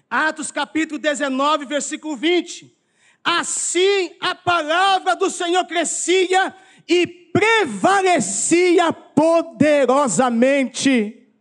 Atos 0.09 0.51
capítulo 0.51 0.99
19, 0.99 1.63
versículo 1.65 2.17
20. 2.17 2.77
Assim 3.23 4.13
a 4.19 4.35
palavra 4.35 5.15
do 5.15 5.29
Senhor 5.29 5.65
crescia 5.65 6.53
e 6.87 7.07
prevalecia 7.07 8.91
poderosamente. 8.91 11.31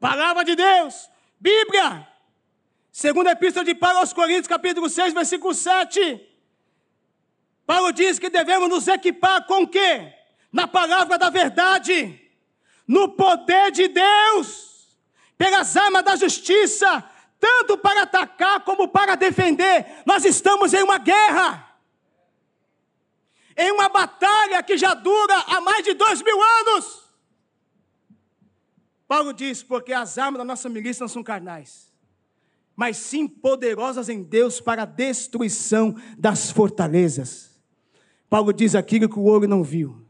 Palavra 0.00 0.42
de 0.44 0.56
Deus, 0.56 1.08
Bíblia. 1.38 2.15
Segunda 2.96 3.32
Epístola 3.32 3.62
de 3.62 3.74
Paulo 3.74 3.98
aos 3.98 4.14
Coríntios, 4.14 4.46
capítulo 4.46 4.88
6, 4.88 5.12
versículo 5.12 5.52
7. 5.52 6.18
Paulo 7.66 7.92
diz 7.92 8.18
que 8.18 8.30
devemos 8.30 8.70
nos 8.70 8.88
equipar 8.88 9.44
com 9.44 9.64
o 9.64 9.68
quê? 9.68 10.14
Na 10.50 10.66
palavra 10.66 11.18
da 11.18 11.28
verdade, 11.28 12.18
no 12.88 13.10
poder 13.10 13.70
de 13.70 13.88
Deus, 13.88 14.96
pelas 15.36 15.76
armas 15.76 16.04
da 16.04 16.16
justiça, 16.16 17.04
tanto 17.38 17.76
para 17.76 18.04
atacar 18.04 18.60
como 18.60 18.88
para 18.88 19.14
defender. 19.14 20.02
Nós 20.06 20.24
estamos 20.24 20.72
em 20.72 20.82
uma 20.82 20.96
guerra, 20.96 21.76
em 23.58 23.72
uma 23.72 23.90
batalha 23.90 24.62
que 24.62 24.78
já 24.78 24.94
dura 24.94 25.36
há 25.48 25.60
mais 25.60 25.84
de 25.84 25.92
dois 25.92 26.22
mil 26.22 26.42
anos. 26.42 27.04
Paulo 29.06 29.34
diz: 29.34 29.62
porque 29.62 29.92
as 29.92 30.16
armas 30.16 30.38
da 30.38 30.44
nossa 30.46 30.70
milícia 30.70 31.04
não 31.04 31.08
são 31.08 31.22
carnais, 31.22 31.85
mas 32.76 32.98
sim 32.98 33.26
poderosas 33.26 34.08
em 34.08 34.22
Deus 34.22 34.60
para 34.60 34.82
a 34.82 34.86
destruição 34.86 35.96
das 36.16 36.50
fortalezas. 36.50 37.58
Paulo 38.28 38.52
diz: 38.52 38.74
aquilo 38.74 39.08
que 39.08 39.18
o 39.18 39.24
olho 39.24 39.48
não 39.48 39.64
viu, 39.64 40.06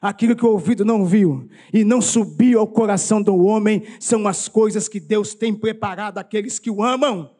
aquilo 0.00 0.36
que 0.36 0.44
o 0.44 0.50
ouvido 0.50 0.84
não 0.84 1.04
viu 1.04 1.48
e 1.72 1.82
não 1.82 2.00
subiu 2.00 2.60
ao 2.60 2.66
coração 2.66 3.22
do 3.22 3.36
homem, 3.44 3.84
são 3.98 4.28
as 4.28 4.46
coisas 4.48 4.88
que 4.88 5.00
Deus 5.00 5.34
tem 5.34 5.54
preparado 5.54 6.18
àqueles 6.18 6.58
que 6.58 6.70
o 6.70 6.82
amam. 6.82 7.34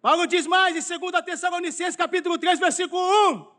Paulo 0.00 0.26
diz 0.26 0.46
mais 0.48 0.74
em 0.74 0.98
2 0.98 1.24
Tessalonicenses 1.24 1.94
capítulo 1.94 2.36
3, 2.36 2.58
versículo 2.58 3.00
1. 3.30 3.52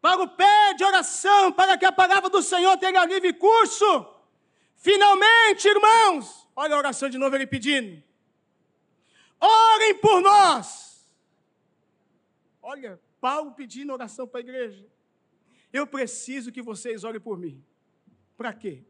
Paulo 0.00 0.28
pede 0.28 0.82
oração 0.82 1.52
para 1.52 1.76
que 1.76 1.84
a 1.84 1.92
palavra 1.92 2.30
do 2.30 2.40
Senhor 2.40 2.76
tenha 2.78 3.04
livre 3.04 3.34
curso 3.34 4.18
Finalmente, 4.78 5.66
irmãos, 5.66 6.48
olha 6.54 6.74
a 6.74 6.78
oração 6.78 7.08
de 7.08 7.18
novo 7.18 7.34
ele 7.34 7.46
pedindo. 7.46 8.02
Orem 9.40 9.94
por 10.00 10.20
nós. 10.20 11.06
Olha, 12.62 13.00
Paulo 13.20 13.52
pedindo 13.52 13.92
oração 13.92 14.26
para 14.26 14.40
a 14.40 14.42
igreja. 14.42 14.86
Eu 15.72 15.86
preciso 15.86 16.52
que 16.52 16.62
vocês 16.62 17.04
orem 17.04 17.20
por 17.20 17.38
mim. 17.38 17.62
Para 18.36 18.52
quê? 18.52 18.84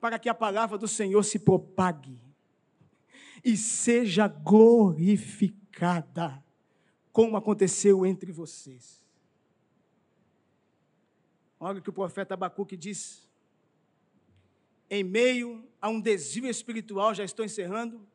Para 0.00 0.18
que 0.18 0.28
a 0.28 0.34
palavra 0.34 0.78
do 0.78 0.88
Senhor 0.88 1.22
se 1.22 1.38
propague. 1.38 2.18
e 3.44 3.56
seja 3.56 4.28
glorificada, 4.28 5.64
como 7.12 7.36
aconteceu 7.36 8.04
entre 8.04 8.30
vocês. 8.30 9.02
Olha 11.58 11.78
o 11.78 11.82
que 11.82 11.90
o 11.90 11.92
profeta 11.92 12.34
Abacuque 12.34 12.76
diz. 12.76 13.28
Em 14.88 15.02
meio 15.04 15.66
a 15.80 15.88
um 15.88 16.00
desvio 16.00 16.48
espiritual, 16.48 17.14
já 17.14 17.24
estou 17.24 17.44
encerrando, 17.44 18.06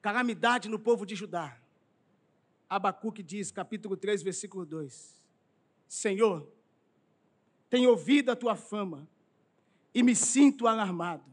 calamidade 0.00 0.68
no 0.68 0.78
povo 0.78 1.04
de 1.04 1.14
Judá. 1.14 1.56
Abacuque 2.68 3.22
diz, 3.22 3.50
capítulo 3.50 3.96
3, 3.96 4.22
versículo 4.22 4.64
2: 4.64 5.20
Senhor, 5.88 6.46
tenho 7.68 7.90
ouvido 7.90 8.30
a 8.30 8.36
tua 8.36 8.56
fama 8.56 9.08
e 9.94 10.02
me 10.02 10.14
sinto 10.14 10.66
alarmado. 10.66 11.24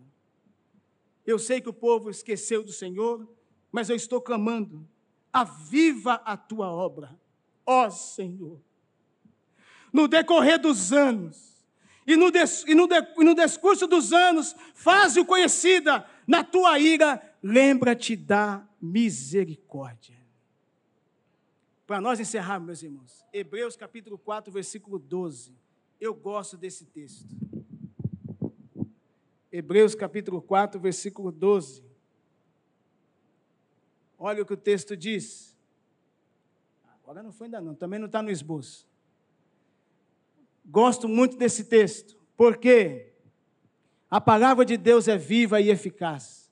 Eu 1.26 1.38
sei 1.38 1.60
que 1.62 1.70
o 1.70 1.74
povo 1.74 2.10
esqueceu 2.10 2.64
do 2.64 2.72
Senhor, 2.72 3.28
mas 3.72 3.90
eu 3.90 3.96
estou 3.96 4.22
clamando: 4.22 4.88
aviva 5.32 6.14
a 6.26 6.36
tua 6.36 6.72
obra, 6.72 7.20
ó 7.66 7.90
Senhor. 7.90 8.60
No 9.92 10.08
decorrer 10.08 10.60
dos 10.60 10.92
anos, 10.92 11.58
e 12.06 12.16
no, 12.16 12.32
des, 12.32 12.64
e, 12.68 12.74
no 12.74 12.88
de, 12.88 12.96
e 12.96 13.24
no 13.24 13.36
discurso 13.36 13.86
dos 13.86 14.14
anos, 14.14 14.56
faz-o 14.74 15.26
conhecida, 15.26 16.10
na 16.26 16.44
tua 16.44 16.80
ira, 16.80 17.18
lembra-te 17.42 18.16
da 18.16 18.68
misericórdia. 18.82 20.18
Para 21.86 22.02
nós 22.02 22.20
encerrarmos, 22.20 22.68
meus 22.68 22.84
irmãos, 22.84 23.26
Hebreus 23.32 23.76
capítulo 23.76 24.18
4, 24.18 24.52
versículo 24.52 25.00
12. 25.00 25.56
Eu 26.00 26.14
gosto 26.14 26.58
desse 26.58 26.86
texto. 26.86 27.34
Hebreus 29.52 29.96
capítulo 29.96 30.42
4, 30.42 30.80
versículo 30.80 31.32
12. 31.32 31.84
Olha 34.20 34.44
o 34.44 34.46
que 34.46 34.54
o 34.54 34.58
texto 34.58 34.98
diz. 34.98 35.58
Agora 37.02 37.24
não 37.24 37.32
foi 37.32 37.46
ainda 37.46 37.62
não, 37.62 37.74
também 37.74 38.00
não 38.00 38.08
está 38.08 38.22
no 38.22 38.30
esboço. 38.30 38.86
Gosto 40.66 41.08
muito 41.08 41.38
desse 41.38 41.64
texto, 41.64 42.20
porque 42.36 43.14
a 44.12 44.20
palavra 44.20 44.66
de 44.66 44.76
Deus 44.76 45.08
é 45.08 45.18
viva 45.18 45.62
e 45.62 45.70
eficaz. 45.70 46.47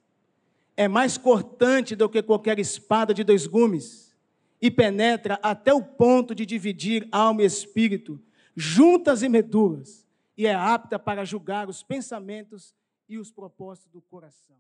É 0.78 0.88
mais 0.88 1.18
cortante 1.18 1.96
do 1.96 2.10
que 2.10 2.22
qualquer 2.22 2.60
espada 2.60 3.14
de 3.14 3.24
dois 3.24 3.48
gumes 3.48 4.14
e 4.62 4.70
penetra 4.70 5.40
até 5.42 5.74
o 5.74 5.82
ponto 5.82 6.34
de 6.34 6.46
dividir 6.46 7.08
alma 7.12 7.44
e 7.44 7.46
espírito, 7.46 8.22
juntas 8.56 9.22
e 9.22 9.30
medulas, 9.30 10.08
e 10.38 10.46
é 10.48 10.54
apta 10.54 10.98
para 10.98 11.24
julgar 11.24 11.70
os 11.70 11.84
pensamentos 11.84 12.74
e 13.08 13.18
os 13.18 13.32
propósitos 13.32 13.92
do 13.92 14.02
coração. 14.02 14.56